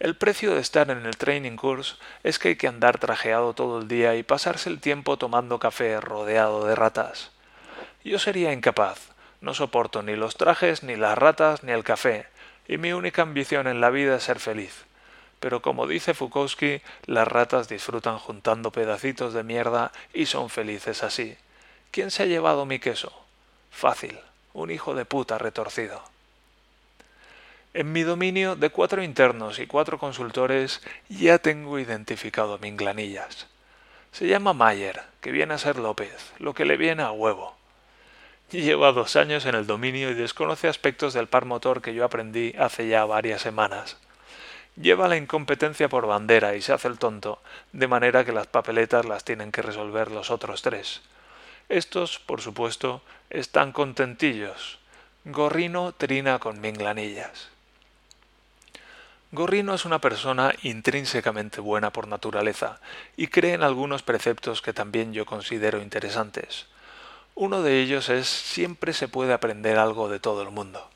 El 0.00 0.16
precio 0.16 0.54
de 0.54 0.60
estar 0.60 0.90
en 0.90 1.04
el 1.04 1.16
training 1.16 1.56
course 1.56 1.96
es 2.22 2.38
que 2.38 2.48
hay 2.48 2.56
que 2.56 2.68
andar 2.68 2.98
trajeado 2.98 3.54
todo 3.54 3.78
el 3.78 3.86
día 3.86 4.16
y 4.16 4.22
pasarse 4.22 4.68
el 4.68 4.80
tiempo 4.80 5.16
tomando 5.16 5.58
café 5.58 6.00
rodeado 6.00 6.66
de 6.66 6.74
ratas. 6.74 7.30
Yo 8.02 8.18
sería 8.18 8.52
incapaz, 8.52 9.10
no 9.42 9.52
soporto 9.52 10.02
ni 10.02 10.16
los 10.16 10.36
trajes, 10.36 10.82
ni 10.82 10.96
las 10.96 11.18
ratas, 11.18 11.62
ni 11.62 11.72
el 11.72 11.84
café, 11.84 12.26
y 12.70 12.78
mi 12.78 12.92
única 12.92 13.22
ambición 13.22 13.66
en 13.66 13.80
la 13.80 13.90
vida 13.90 14.14
es 14.14 14.22
ser 14.22 14.38
feliz. 14.38 14.84
Pero 15.40 15.60
como 15.60 15.88
dice 15.88 16.14
Fukowski, 16.14 16.80
las 17.04 17.26
ratas 17.26 17.68
disfrutan 17.68 18.20
juntando 18.20 18.70
pedacitos 18.70 19.34
de 19.34 19.42
mierda 19.42 19.90
y 20.14 20.26
son 20.26 20.50
felices 20.50 21.02
así. 21.02 21.36
¿Quién 21.90 22.12
se 22.12 22.22
ha 22.22 22.26
llevado 22.26 22.66
mi 22.66 22.78
queso? 22.78 23.12
Fácil, 23.72 24.20
un 24.52 24.70
hijo 24.70 24.94
de 24.94 25.04
puta 25.04 25.36
retorcido. 25.36 26.00
En 27.74 27.90
mi 27.90 28.02
dominio 28.02 28.54
de 28.54 28.70
cuatro 28.70 29.02
internos 29.02 29.58
y 29.58 29.66
cuatro 29.66 29.98
consultores 29.98 30.80
ya 31.08 31.38
tengo 31.38 31.80
identificado 31.80 32.54
a 32.54 32.58
Minglanillas. 32.58 33.48
Se 34.12 34.28
llama 34.28 34.52
Mayer, 34.52 35.02
que 35.20 35.32
viene 35.32 35.54
a 35.54 35.58
ser 35.58 35.76
López, 35.76 36.32
lo 36.38 36.54
que 36.54 36.64
le 36.64 36.76
viene 36.76 37.02
a 37.02 37.10
huevo. 37.10 37.59
Lleva 38.52 38.90
dos 38.90 39.14
años 39.14 39.46
en 39.46 39.54
el 39.54 39.66
dominio 39.66 40.10
y 40.10 40.14
desconoce 40.14 40.66
aspectos 40.66 41.14
del 41.14 41.28
par 41.28 41.44
motor 41.44 41.80
que 41.80 41.94
yo 41.94 42.04
aprendí 42.04 42.52
hace 42.58 42.88
ya 42.88 43.04
varias 43.04 43.42
semanas. 43.42 43.96
Lleva 44.74 45.06
la 45.06 45.16
incompetencia 45.16 45.88
por 45.88 46.06
bandera 46.06 46.56
y 46.56 46.62
se 46.62 46.72
hace 46.72 46.88
el 46.88 46.98
tonto, 46.98 47.40
de 47.72 47.86
manera 47.86 48.24
que 48.24 48.32
las 48.32 48.48
papeletas 48.48 49.04
las 49.04 49.24
tienen 49.24 49.52
que 49.52 49.62
resolver 49.62 50.10
los 50.10 50.30
otros 50.30 50.62
tres. 50.62 51.00
Estos, 51.68 52.18
por 52.18 52.40
supuesto, 52.40 53.02
están 53.30 53.70
contentillos. 53.70 54.80
Gorrino 55.24 55.92
trina 55.92 56.40
con 56.40 56.60
minglanillas. 56.60 57.50
Gorrino 59.30 59.74
es 59.74 59.84
una 59.84 60.00
persona 60.00 60.52
intrínsecamente 60.62 61.60
buena 61.60 61.92
por 61.92 62.08
naturaleza 62.08 62.80
y 63.16 63.28
cree 63.28 63.54
en 63.54 63.62
algunos 63.62 64.02
preceptos 64.02 64.60
que 64.60 64.72
también 64.72 65.12
yo 65.12 65.24
considero 65.24 65.80
interesantes. 65.80 66.66
Uno 67.40 67.62
de 67.62 67.80
ellos 67.80 68.10
es 68.10 68.28
siempre 68.28 68.92
se 68.92 69.08
puede 69.08 69.32
aprender 69.32 69.78
algo 69.78 70.10
de 70.10 70.20
todo 70.20 70.42
el 70.42 70.50
mundo. 70.50 70.90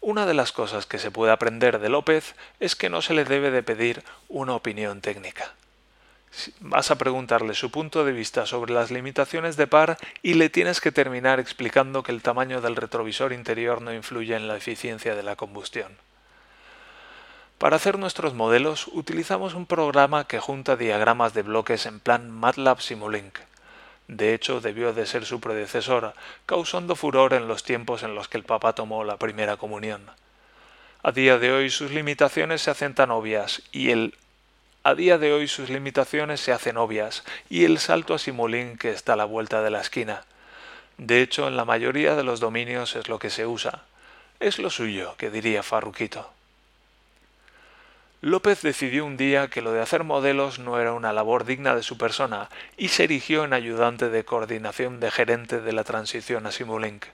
Una 0.00 0.24
de 0.24 0.34
las 0.34 0.52
cosas 0.52 0.86
que 0.86 1.00
se 1.00 1.10
puede 1.10 1.32
aprender 1.32 1.80
de 1.80 1.88
López 1.88 2.36
es 2.60 2.76
que 2.76 2.88
no 2.88 3.02
se 3.02 3.12
le 3.12 3.24
debe 3.24 3.50
de 3.50 3.64
pedir 3.64 4.04
una 4.28 4.54
opinión 4.54 5.00
técnica. 5.00 5.52
Vas 6.60 6.92
a 6.92 6.96
preguntarle 6.96 7.54
su 7.54 7.72
punto 7.72 8.04
de 8.04 8.12
vista 8.12 8.46
sobre 8.46 8.72
las 8.72 8.92
limitaciones 8.92 9.56
de 9.56 9.66
par 9.66 9.98
y 10.22 10.34
le 10.34 10.48
tienes 10.48 10.80
que 10.80 10.92
terminar 10.92 11.40
explicando 11.40 12.04
que 12.04 12.12
el 12.12 12.22
tamaño 12.22 12.60
del 12.60 12.76
retrovisor 12.76 13.32
interior 13.32 13.82
no 13.82 13.92
influye 13.92 14.36
en 14.36 14.46
la 14.46 14.56
eficiencia 14.56 15.16
de 15.16 15.24
la 15.24 15.34
combustión. 15.34 15.90
Para 17.58 17.74
hacer 17.74 17.98
nuestros 17.98 18.32
modelos 18.32 18.86
utilizamos 18.92 19.54
un 19.54 19.66
programa 19.66 20.24
que 20.28 20.38
junta 20.38 20.76
diagramas 20.76 21.34
de 21.34 21.42
bloques 21.42 21.86
en 21.86 21.98
plan 21.98 22.30
MATLAB 22.30 22.80
Simulink. 22.80 23.40
De 24.12 24.34
hecho, 24.34 24.60
debió 24.60 24.92
de 24.92 25.06
ser 25.06 25.24
su 25.24 25.40
predecesor, 25.40 26.12
causando 26.44 26.96
furor 26.96 27.32
en 27.32 27.48
los 27.48 27.62
tiempos 27.62 28.02
en 28.02 28.14
los 28.14 28.28
que 28.28 28.36
el 28.36 28.44
Papa 28.44 28.74
tomó 28.74 29.04
la 29.04 29.16
primera 29.16 29.56
comunión. 29.56 30.02
A 31.02 31.12
día 31.12 31.38
de 31.38 31.50
hoy 31.50 31.70
sus 31.70 31.92
limitaciones 31.92 32.60
se 32.60 32.70
hacen 32.70 32.94
tan 32.94 33.10
obvias 33.10 33.62
y 33.72 33.88
el 33.90 34.14
a 34.84 34.94
día 34.94 35.16
de 35.16 35.32
hoy 35.32 35.48
sus 35.48 35.70
limitaciones 35.70 36.40
se 36.40 36.52
hacen 36.52 36.76
obvias 36.76 37.24
y 37.48 37.64
el 37.64 37.78
salto 37.78 38.12
a 38.12 38.18
Simulink 38.18 38.82
que 38.82 38.90
está 38.90 39.14
a 39.14 39.16
la 39.16 39.24
vuelta 39.24 39.62
de 39.62 39.70
la 39.70 39.80
esquina. 39.80 40.26
De 40.98 41.22
hecho, 41.22 41.48
en 41.48 41.56
la 41.56 41.64
mayoría 41.64 42.14
de 42.14 42.22
los 42.22 42.38
dominios 42.38 42.94
es 42.96 43.08
lo 43.08 43.18
que 43.18 43.30
se 43.30 43.46
usa. 43.46 43.84
Es 44.40 44.58
lo 44.58 44.68
suyo, 44.68 45.14
que 45.16 45.30
diría 45.30 45.62
Farruquito. 45.62 46.30
López 48.24 48.62
decidió 48.62 49.04
un 49.04 49.16
día 49.16 49.48
que 49.48 49.62
lo 49.62 49.72
de 49.72 49.80
hacer 49.80 50.04
modelos 50.04 50.60
no 50.60 50.78
era 50.78 50.92
una 50.92 51.12
labor 51.12 51.44
digna 51.44 51.74
de 51.74 51.82
su 51.82 51.98
persona 51.98 52.50
y 52.76 52.86
se 52.86 53.02
erigió 53.02 53.42
en 53.42 53.52
ayudante 53.52 54.10
de 54.10 54.24
coordinación 54.24 55.00
de 55.00 55.10
gerente 55.10 55.60
de 55.60 55.72
la 55.72 55.82
transición 55.82 56.46
a 56.46 56.52
Simulink. 56.52 57.06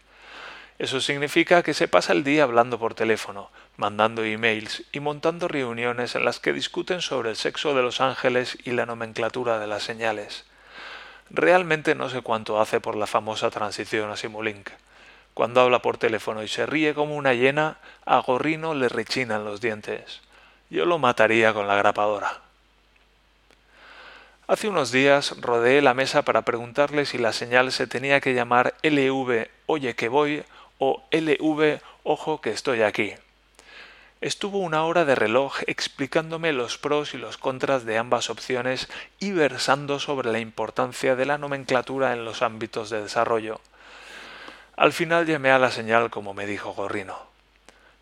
Eso 0.78 1.00
significa 1.00 1.62
que 1.62 1.72
se 1.72 1.88
pasa 1.88 2.12
el 2.12 2.24
día 2.24 2.42
hablando 2.42 2.78
por 2.78 2.92
teléfono, 2.92 3.50
mandando 3.78 4.22
emails 4.22 4.84
y 4.92 5.00
montando 5.00 5.48
reuniones 5.48 6.14
en 6.14 6.26
las 6.26 6.40
que 6.40 6.52
discuten 6.52 7.00
sobre 7.00 7.30
el 7.30 7.36
sexo 7.36 7.74
de 7.74 7.80
los 7.80 8.02
ángeles 8.02 8.58
y 8.64 8.72
la 8.72 8.84
nomenclatura 8.84 9.58
de 9.58 9.66
las 9.66 9.84
señales. 9.84 10.44
Realmente 11.30 11.94
no 11.94 12.10
sé 12.10 12.20
cuánto 12.20 12.60
hace 12.60 12.80
por 12.80 12.96
la 12.96 13.06
famosa 13.06 13.48
transición 13.48 14.10
a 14.10 14.16
Simulink. 14.16 14.68
Cuando 15.32 15.62
habla 15.62 15.80
por 15.80 15.96
teléfono 15.96 16.42
y 16.42 16.48
se 16.48 16.66
ríe 16.66 16.92
como 16.92 17.16
una 17.16 17.32
hiena, 17.32 17.78
a 18.04 18.18
Gorrino 18.18 18.74
le 18.74 18.90
rechinan 18.90 19.46
los 19.46 19.62
dientes 19.62 20.20
yo 20.70 20.84
lo 20.84 20.98
mataría 20.98 21.52
con 21.52 21.66
la 21.66 21.76
grapadora. 21.76 22.42
Hace 24.46 24.68
unos 24.68 24.90
días 24.90 25.34
rodeé 25.40 25.82
la 25.82 25.92
mesa 25.92 26.22
para 26.22 26.42
preguntarle 26.42 27.04
si 27.04 27.18
la 27.18 27.32
señal 27.32 27.70
se 27.70 27.86
tenía 27.86 28.20
que 28.20 28.32
llamar 28.32 28.74
LV 28.82 29.46
Oye 29.66 29.94
que 29.94 30.08
voy 30.08 30.42
o 30.78 31.02
LV 31.10 31.80
Ojo 32.02 32.40
que 32.40 32.50
estoy 32.50 32.80
aquí. 32.80 33.12
Estuvo 34.22 34.58
una 34.58 34.84
hora 34.84 35.04
de 35.04 35.14
reloj 35.14 35.58
explicándome 35.66 36.52
los 36.52 36.78
pros 36.78 37.12
y 37.12 37.18
los 37.18 37.36
contras 37.36 37.84
de 37.84 37.98
ambas 37.98 38.30
opciones 38.30 38.88
y 39.20 39.32
versando 39.32 40.00
sobre 40.00 40.32
la 40.32 40.40
importancia 40.40 41.14
de 41.14 41.26
la 41.26 41.38
nomenclatura 41.38 42.14
en 42.14 42.24
los 42.24 42.40
ámbitos 42.42 42.88
de 42.90 43.02
desarrollo. 43.02 43.60
Al 44.76 44.92
final 44.92 45.26
llamé 45.26 45.50
a 45.50 45.58
la 45.58 45.70
señal 45.70 46.08
como 46.08 46.34
me 46.34 46.46
dijo 46.46 46.72
Gorrino. 46.72 47.27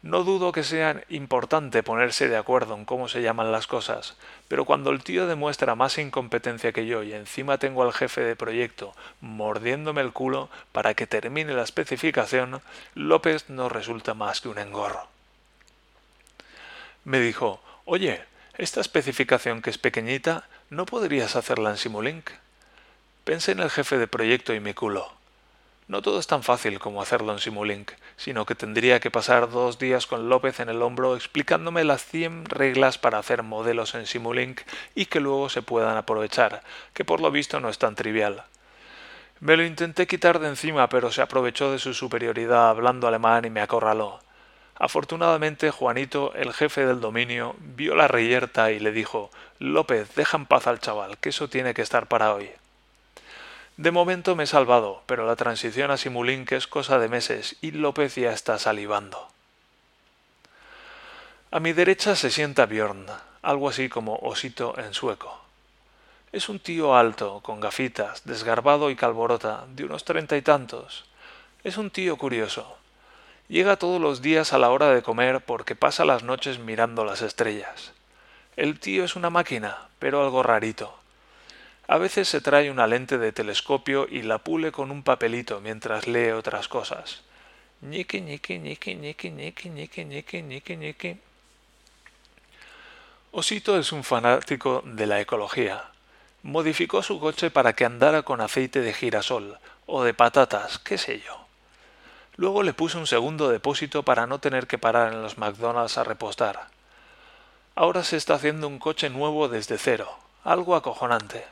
No 0.06 0.22
dudo 0.22 0.52
que 0.52 0.62
sea 0.62 1.02
importante 1.08 1.82
ponerse 1.82 2.28
de 2.28 2.36
acuerdo 2.36 2.76
en 2.76 2.84
cómo 2.84 3.08
se 3.08 3.22
llaman 3.22 3.50
las 3.50 3.66
cosas, 3.66 4.14
pero 4.46 4.64
cuando 4.64 4.90
el 4.90 5.02
tío 5.02 5.26
demuestra 5.26 5.74
más 5.74 5.98
incompetencia 5.98 6.70
que 6.70 6.86
yo 6.86 7.02
y 7.02 7.12
encima 7.12 7.58
tengo 7.58 7.82
al 7.82 7.92
jefe 7.92 8.20
de 8.20 8.36
proyecto 8.36 8.94
mordiéndome 9.20 10.02
el 10.02 10.12
culo 10.12 10.48
para 10.70 10.94
que 10.94 11.08
termine 11.08 11.54
la 11.54 11.64
especificación, 11.64 12.62
López 12.94 13.50
no 13.50 13.68
resulta 13.68 14.14
más 14.14 14.40
que 14.40 14.48
un 14.48 14.58
engorro. 14.58 15.08
Me 17.02 17.18
dijo, 17.18 17.60
oye, 17.84 18.22
esta 18.58 18.80
especificación 18.80 19.60
que 19.60 19.70
es 19.70 19.78
pequeñita, 19.78 20.46
¿no 20.70 20.86
podrías 20.86 21.34
hacerla 21.34 21.70
en 21.70 21.78
Simulink? 21.78 22.30
Pensé 23.24 23.50
en 23.50 23.58
el 23.58 23.70
jefe 23.70 23.98
de 23.98 24.06
proyecto 24.06 24.54
y 24.54 24.60
mi 24.60 24.72
culo. 24.72 25.15
No 25.88 26.02
todo 26.02 26.18
es 26.18 26.26
tan 26.26 26.42
fácil 26.42 26.80
como 26.80 27.00
hacerlo 27.00 27.32
en 27.32 27.38
Simulink, 27.38 27.92
sino 28.16 28.44
que 28.44 28.56
tendría 28.56 28.98
que 28.98 29.12
pasar 29.12 29.48
dos 29.48 29.78
días 29.78 30.08
con 30.08 30.28
López 30.28 30.58
en 30.58 30.68
el 30.68 30.82
hombro 30.82 31.14
explicándome 31.14 31.84
las 31.84 32.04
100 32.04 32.46
reglas 32.46 32.98
para 32.98 33.18
hacer 33.18 33.44
modelos 33.44 33.94
en 33.94 34.06
Simulink 34.06 34.62
y 34.96 35.06
que 35.06 35.20
luego 35.20 35.48
se 35.48 35.62
puedan 35.62 35.96
aprovechar, 35.96 36.64
que 36.92 37.04
por 37.04 37.20
lo 37.20 37.30
visto 37.30 37.60
no 37.60 37.68
es 37.68 37.78
tan 37.78 37.94
trivial. 37.94 38.42
Me 39.38 39.56
lo 39.56 39.64
intenté 39.64 40.08
quitar 40.08 40.40
de 40.40 40.48
encima, 40.48 40.88
pero 40.88 41.12
se 41.12 41.22
aprovechó 41.22 41.70
de 41.70 41.78
su 41.78 41.94
superioridad 41.94 42.68
hablando 42.68 43.06
alemán 43.06 43.44
y 43.44 43.50
me 43.50 43.60
acorraló. 43.60 44.18
Afortunadamente 44.74 45.70
Juanito, 45.70 46.34
el 46.34 46.52
jefe 46.52 46.84
del 46.84 47.00
dominio, 47.00 47.54
vio 47.60 47.94
la 47.94 48.08
reyerta 48.08 48.72
y 48.72 48.80
le 48.80 48.90
dijo 48.90 49.30
López, 49.60 50.16
deja 50.16 50.36
en 50.36 50.46
paz 50.46 50.66
al 50.66 50.80
chaval, 50.80 51.16
que 51.18 51.28
eso 51.28 51.48
tiene 51.48 51.74
que 51.74 51.82
estar 51.82 52.08
para 52.08 52.34
hoy. 52.34 52.50
De 53.76 53.90
momento 53.90 54.36
me 54.36 54.44
he 54.44 54.46
salvado, 54.46 55.02
pero 55.04 55.26
la 55.26 55.36
transición 55.36 55.90
a 55.90 55.98
Simulink 55.98 56.52
es 56.52 56.66
cosa 56.66 56.98
de 56.98 57.08
meses 57.08 57.56
y 57.60 57.72
López 57.72 58.14
ya 58.14 58.32
está 58.32 58.58
salivando. 58.58 59.28
A 61.50 61.60
mi 61.60 61.74
derecha 61.74 62.16
se 62.16 62.30
sienta 62.30 62.64
Bjorn, 62.64 63.06
algo 63.42 63.68
así 63.68 63.90
como 63.90 64.16
osito 64.16 64.78
en 64.78 64.94
sueco. 64.94 65.40
Es 66.32 66.48
un 66.48 66.58
tío 66.58 66.96
alto, 66.96 67.40
con 67.42 67.60
gafitas, 67.60 68.24
desgarbado 68.24 68.90
y 68.90 68.96
calborota, 68.96 69.64
de 69.74 69.84
unos 69.84 70.04
treinta 70.04 70.36
y 70.36 70.42
tantos. 70.42 71.04
Es 71.62 71.76
un 71.76 71.90
tío 71.90 72.16
curioso. 72.16 72.78
Llega 73.48 73.76
todos 73.76 74.00
los 74.00 74.22
días 74.22 74.52
a 74.52 74.58
la 74.58 74.70
hora 74.70 74.90
de 74.90 75.02
comer 75.02 75.40
porque 75.40 75.76
pasa 75.76 76.04
las 76.04 76.22
noches 76.22 76.58
mirando 76.58 77.04
las 77.04 77.22
estrellas. 77.22 77.92
El 78.56 78.80
tío 78.80 79.04
es 79.04 79.16
una 79.16 79.30
máquina, 79.30 79.88
pero 79.98 80.22
algo 80.22 80.42
rarito. 80.42 80.98
A 81.88 81.98
veces 81.98 82.28
se 82.28 82.40
trae 82.40 82.70
una 82.70 82.86
lente 82.86 83.16
de 83.18 83.32
telescopio 83.32 84.08
y 84.10 84.22
la 84.22 84.38
pule 84.38 84.72
con 84.72 84.90
un 84.90 85.04
papelito 85.04 85.60
mientras 85.60 86.08
lee 86.08 86.30
otras 86.30 86.66
cosas. 86.66 87.22
Ñiqui, 87.82 88.20
ñiqui, 88.22 88.58
ñiqui, 88.58 88.94
ñiqui, 88.94 89.30
ñiqui, 89.30 89.70
ñiqui, 89.70 90.04
ñiqui, 90.04 90.42
ñiqui, 90.42 90.76
ñiqui. 90.76 91.20
Osito 93.30 93.78
es 93.78 93.92
un 93.92 94.02
fanático 94.02 94.82
de 94.84 95.06
la 95.06 95.20
ecología. 95.20 95.90
Modificó 96.42 97.02
su 97.02 97.20
coche 97.20 97.50
para 97.50 97.74
que 97.74 97.84
andara 97.84 98.22
con 98.22 98.40
aceite 98.40 98.80
de 98.80 98.92
girasol 98.92 99.58
o 99.86 100.02
de 100.02 100.14
patatas, 100.14 100.78
qué 100.78 100.98
sé 100.98 101.20
yo. 101.20 101.46
Luego 102.36 102.62
le 102.62 102.74
puse 102.74 102.98
un 102.98 103.06
segundo 103.06 103.48
depósito 103.48 104.02
para 104.02 104.26
no 104.26 104.40
tener 104.40 104.66
que 104.66 104.78
parar 104.78 105.12
en 105.12 105.22
los 105.22 105.38
McDonald's 105.38 105.98
a 105.98 106.04
repostar. 106.04 106.68
Ahora 107.74 108.02
se 108.04 108.16
está 108.16 108.34
haciendo 108.34 108.68
un 108.68 108.78
coche 108.78 109.10
nuevo 109.10 109.48
desde 109.48 109.78
cero, 109.78 110.10
algo 110.42 110.74
acojonante. 110.74 111.44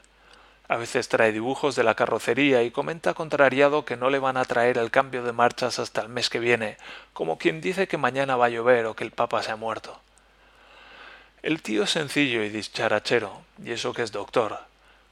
A 0.67 0.79
veces 0.79 1.09
trae 1.09 1.31
dibujos 1.31 1.77
de 1.77 1.85
la 1.85 1.95
carrocería 1.95 2.63
y 2.63 2.71
comenta 2.71 3.13
contrariado 3.13 3.85
que 3.85 3.99
no 3.99 4.09
le 4.09 4.19
van 4.19 4.39
a 4.39 4.47
traer 4.47 4.79
el 4.79 4.91
cambio 4.91 5.23
de 5.23 5.33
marchas 5.33 5.79
hasta 5.79 6.01
el 6.01 6.09
mes 6.09 6.31
que 6.31 6.39
viene, 6.39 6.79
como 7.13 7.37
quien 7.37 7.61
dice 7.61 7.87
que 7.87 7.99
mañana 7.99 8.37
va 8.37 8.47
a 8.47 8.49
llover 8.49 8.87
o 8.87 8.97
que 8.97 9.05
el 9.05 9.11
Papa 9.11 9.43
se 9.43 9.51
ha 9.51 9.57
muerto. 9.57 10.01
El 11.43 11.61
tío 11.61 11.83
es 11.83 11.91
sencillo 11.91 12.43
y 12.43 12.49
dicharachero, 12.49 13.43
y 13.63 13.73
eso 13.73 13.93
que 13.93 14.03
es 14.03 14.11
doctor. 14.11 14.59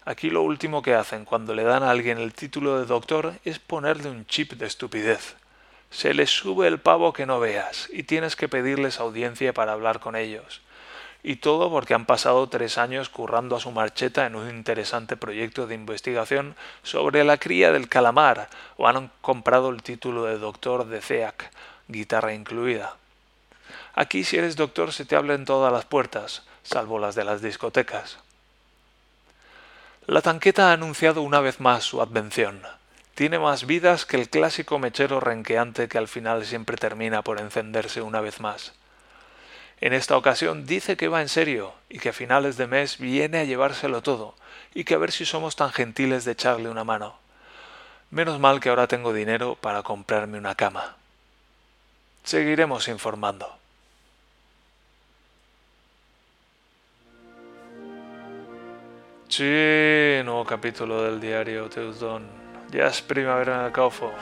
Aquí 0.06 0.30
lo 0.30 0.40
último 0.40 0.80
que 0.80 0.94
hacen 0.94 1.26
cuando 1.26 1.54
le 1.54 1.64
dan 1.64 1.82
a 1.82 1.90
alguien 1.90 2.16
el 2.16 2.32
título 2.32 2.78
de 2.78 2.86
doctor 2.86 3.34
es 3.44 3.58
ponerle 3.58 4.08
un 4.08 4.24
chip 4.24 4.52
de 4.54 4.66
estupidez. 4.66 5.36
Se 5.90 6.14
les 6.14 6.30
sube 6.30 6.66
el 6.66 6.78
pavo 6.78 7.12
que 7.12 7.26
no 7.26 7.40
veas, 7.40 7.90
y 7.92 8.04
tienes 8.04 8.36
que 8.36 8.48
pedirles 8.48 9.00
audiencia 9.00 9.52
para 9.52 9.72
hablar 9.72 10.00
con 10.00 10.16
ellos 10.16 10.62
y 11.22 11.36
todo 11.36 11.70
porque 11.70 11.94
han 11.94 12.06
pasado 12.06 12.48
tres 12.48 12.78
años 12.78 13.08
currando 13.08 13.54
a 13.56 13.60
su 13.60 13.70
marcheta 13.70 14.26
en 14.26 14.34
un 14.34 14.50
interesante 14.50 15.16
proyecto 15.16 15.66
de 15.66 15.74
investigación 15.74 16.56
sobre 16.82 17.22
la 17.22 17.38
cría 17.38 17.70
del 17.70 17.88
calamar 17.88 18.48
o 18.76 18.88
han 18.88 19.10
comprado 19.20 19.70
el 19.70 19.82
título 19.82 20.24
de 20.24 20.38
doctor 20.38 20.86
de 20.86 21.00
CEAC, 21.00 21.50
guitarra 21.86 22.34
incluida. 22.34 22.96
Aquí 23.94 24.24
si 24.24 24.36
eres 24.36 24.56
doctor 24.56 24.92
se 24.92 25.04
te 25.04 25.16
abren 25.16 25.44
todas 25.44 25.72
las 25.72 25.84
puertas, 25.84 26.42
salvo 26.62 26.98
las 26.98 27.14
de 27.14 27.24
las 27.24 27.42
discotecas. 27.42 28.18
La 30.06 30.20
tanqueta 30.22 30.70
ha 30.70 30.72
anunciado 30.72 31.22
una 31.22 31.40
vez 31.40 31.60
más 31.60 31.84
su 31.84 32.02
advención. 32.02 32.62
Tiene 33.14 33.38
más 33.38 33.66
vidas 33.66 34.06
que 34.06 34.16
el 34.16 34.28
clásico 34.28 34.80
mechero 34.80 35.20
renqueante 35.20 35.86
que 35.86 35.98
al 35.98 36.08
final 36.08 36.44
siempre 36.44 36.76
termina 36.76 37.22
por 37.22 37.38
encenderse 37.38 38.02
una 38.02 38.20
vez 38.20 38.40
más. 38.40 38.72
En 39.82 39.92
esta 39.92 40.16
ocasión 40.16 40.64
dice 40.64 40.96
que 40.96 41.08
va 41.08 41.22
en 41.22 41.28
serio 41.28 41.74
y 41.88 41.98
que 41.98 42.10
a 42.10 42.12
finales 42.12 42.56
de 42.56 42.68
mes 42.68 42.98
viene 42.98 43.40
a 43.40 43.44
llevárselo 43.44 44.00
todo 44.00 44.36
y 44.74 44.84
que 44.84 44.94
a 44.94 44.98
ver 44.98 45.10
si 45.10 45.24
somos 45.24 45.56
tan 45.56 45.72
gentiles 45.72 46.24
de 46.24 46.30
echarle 46.30 46.68
una 46.68 46.84
mano. 46.84 47.16
Menos 48.12 48.38
mal 48.38 48.60
que 48.60 48.68
ahora 48.68 48.86
tengo 48.86 49.12
dinero 49.12 49.56
para 49.60 49.82
comprarme 49.82 50.38
una 50.38 50.54
cama. 50.54 50.94
Seguiremos 52.22 52.86
informando. 52.86 53.58
Sí, 59.26 60.22
nuevo 60.24 60.44
capítulo 60.44 61.02
del 61.02 61.20
diario 61.20 61.68
Teutón. 61.68 62.28
Ya 62.70 62.86
es 62.86 63.02
primavera 63.02 63.58
en 63.58 63.66
el 63.66 63.72
Kaufhof. 63.72 64.12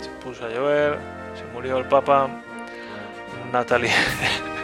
Se 0.00 0.10
puso 0.24 0.46
a 0.46 0.48
llover, 0.48 0.98
se 1.36 1.44
murió 1.52 1.78
el 1.78 1.86
Papa, 1.86 2.42
Natalie, 3.52 3.92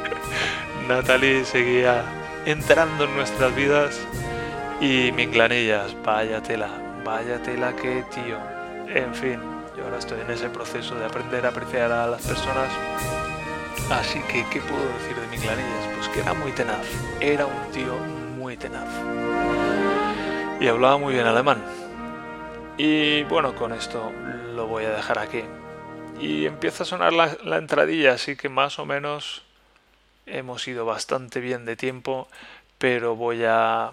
Natalie 0.89 1.45
seguía 1.45 2.05
entrando 2.45 3.05
en 3.05 3.17
nuestras 3.17 3.55
vidas 3.55 4.01
y 4.81 5.13
Minglanillas, 5.13 5.95
vaya 6.03 6.43
tela, 6.43 6.69
vaya 7.05 7.41
tela 7.43 7.75
que 7.77 8.05
tío. 8.15 8.39
En 8.89 9.15
fin, 9.15 9.41
yo 9.77 9.85
ahora 9.85 9.99
estoy 9.99 10.21
en 10.21 10.31
ese 10.31 10.49
proceso 10.49 10.95
de 10.97 11.05
aprender 11.07 11.47
a 11.47 11.51
apreciar 11.51 11.93
a 11.93 12.07
las 12.07 12.23
personas. 12.23 12.69
Así 13.91 14.21
que, 14.23 14.45
¿qué 14.51 14.61
puedo 14.61 14.85
decir 14.99 15.17
de 15.17 15.27
Minglanillas? 15.29 15.89
Pues 15.97 16.09
que 16.09 16.21
era 16.21 16.35
muy 16.35 16.53
tenaz, 16.53 16.87
era 17.21 17.47
un 17.47 17.71
tío 17.73 17.97
muy 18.39 18.57
tenaz. 18.57 18.89
Y 20.61 20.67
hablaba 20.67 20.99
muy 20.99 21.15
bien 21.15 21.27
alemán. 21.27 21.63
Y 22.77 23.23
bueno, 23.25 23.55
con 23.55 23.73
esto 23.73 24.11
lo 24.55 24.67
voy 24.67 24.85
a 24.85 24.91
dejar 24.91 25.19
aquí 25.19 25.43
y 26.23 26.47
empieza 26.47 26.85
a 26.85 26.87
sonar 26.87 27.13
la, 27.13 27.57
entradilla, 27.57 28.13
así 28.13 28.37
que 28.37 28.49
más 28.49 28.79
o 28.79 28.87
menos 28.87 29.43
hemos 30.25 30.69
ido 30.69 30.87
bastante 30.87 31.41
bien 31.41 31.65
de 31.65 31.75
tiempo, 31.75 32.29
pero 32.79 33.17
voy 33.17 33.43
a 33.45 33.91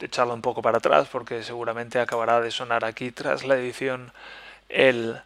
echarlo 0.00 0.32
un 0.32 0.40
poco 0.40 0.62
para 0.62 0.78
atrás 0.78 1.06
porque 1.12 1.42
seguramente 1.42 2.00
acabará 2.00 2.40
de 2.40 2.50
sonar 2.50 2.86
aquí 2.86 3.10
tras 3.10 3.44
la 3.44 3.56
edición 3.56 4.10
el 4.70 5.20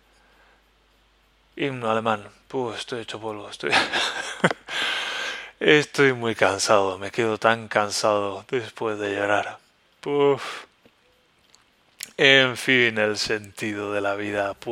himno 1.55 1.89
alemán. 1.89 2.27
estoy 2.77 3.03
hecho 3.03 3.21
polvo, 3.21 3.49
estoy... 3.49 3.71
estoy 5.61 6.15
muy 6.15 6.35
cansado, 6.35 6.99
me 6.99 7.13
quedo 7.13 7.39
tan 7.39 7.69
cansado 7.69 8.45
después 8.51 8.99
de 8.99 9.15
llorar. 9.15 9.59
En 12.21 12.57
fin, 12.57 12.99
el 12.99 13.17
sentido 13.17 13.93
de 13.93 14.01
la 14.01 14.17
vida. 14.17 14.57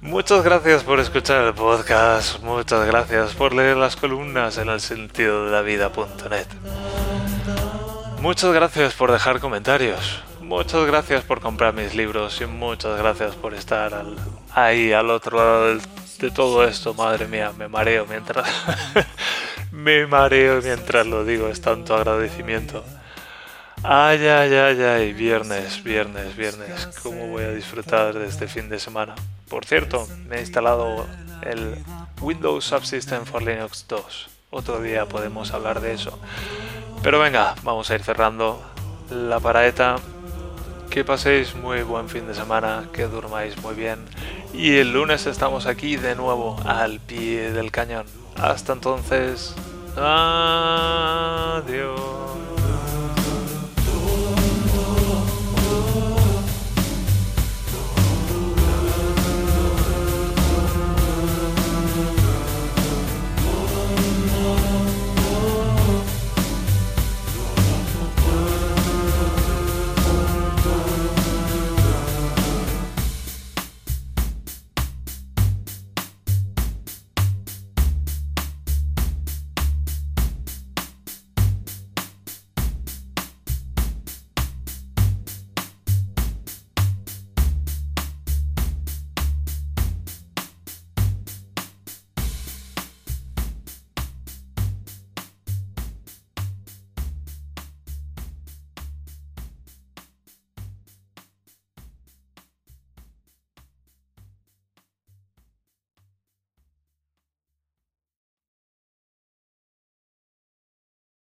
Muchas 0.00 0.42
gracias 0.42 0.82
por 0.82 0.98
escuchar 0.98 1.44
el 1.44 1.52
podcast. 1.52 2.40
Muchas 2.40 2.86
gracias 2.86 3.34
por 3.34 3.54
leer 3.54 3.76
las 3.76 3.96
columnas 3.96 4.56
en 4.56 4.70
el 4.70 4.80
sentido 4.80 5.44
de 5.44 5.50
la 5.50 5.60
vida.net. 5.60 6.46
Muchas 8.22 8.54
gracias 8.54 8.94
por 8.94 9.12
dejar 9.12 9.40
comentarios. 9.40 10.22
Muchas 10.40 10.86
gracias 10.86 11.22
por 11.22 11.42
comprar 11.42 11.74
mis 11.74 11.94
libros 11.94 12.40
y 12.40 12.46
muchas 12.46 12.96
gracias 12.98 13.34
por 13.34 13.52
estar 13.52 14.06
ahí 14.54 14.90
al 14.94 15.10
otro 15.10 15.36
lado 15.36 15.78
de 16.18 16.30
todo 16.30 16.64
esto. 16.64 16.94
Madre 16.94 17.26
mía, 17.26 17.52
me 17.58 17.68
mareo 17.68 18.06
mientras 18.06 18.48
me 19.70 20.06
mareo 20.06 20.62
mientras 20.62 21.06
lo 21.06 21.26
digo. 21.26 21.48
Es 21.48 21.60
tanto 21.60 21.94
agradecimiento. 21.94 22.82
Ay, 23.82 24.26
ay, 24.26 24.54
ay, 24.54 24.82
ay, 24.82 25.12
viernes, 25.12 25.82
viernes, 25.82 26.36
viernes. 26.36 26.88
¿Cómo 27.02 27.28
voy 27.28 27.44
a 27.44 27.50
disfrutar 27.52 28.14
de 28.14 28.26
este 28.26 28.48
fin 28.48 28.68
de 28.68 28.78
semana? 28.78 29.14
Por 29.48 29.64
cierto, 29.64 30.06
me 30.26 30.36
he 30.36 30.40
instalado 30.40 31.06
el 31.42 31.76
Windows 32.20 32.64
Subsystem 32.64 33.24
for 33.24 33.42
Linux 33.42 33.86
2. 33.88 34.28
Otro 34.50 34.80
día 34.80 35.06
podemos 35.06 35.52
hablar 35.52 35.80
de 35.80 35.92
eso. 35.92 36.18
Pero 37.02 37.18
venga, 37.20 37.54
vamos 37.62 37.90
a 37.90 37.94
ir 37.94 38.02
cerrando 38.02 38.62
la 39.10 39.40
paraeta. 39.40 39.96
que 40.90 41.04
paséis 41.04 41.54
muy 41.54 41.82
buen 41.82 42.08
fin 42.08 42.26
de 42.26 42.34
semana, 42.34 42.88
que 42.92 43.04
durmáis 43.04 43.56
muy 43.62 43.74
bien 43.74 43.98
y 44.52 44.76
el 44.78 44.92
lunes 44.92 45.26
estamos 45.26 45.66
aquí 45.66 45.96
de 45.96 46.14
nuevo 46.16 46.56
al 46.64 47.00
pie 47.00 47.52
del 47.52 47.70
cañón. 47.70 48.06
Hasta 48.36 48.72
entonces, 48.72 49.54
adiós. 49.96 50.48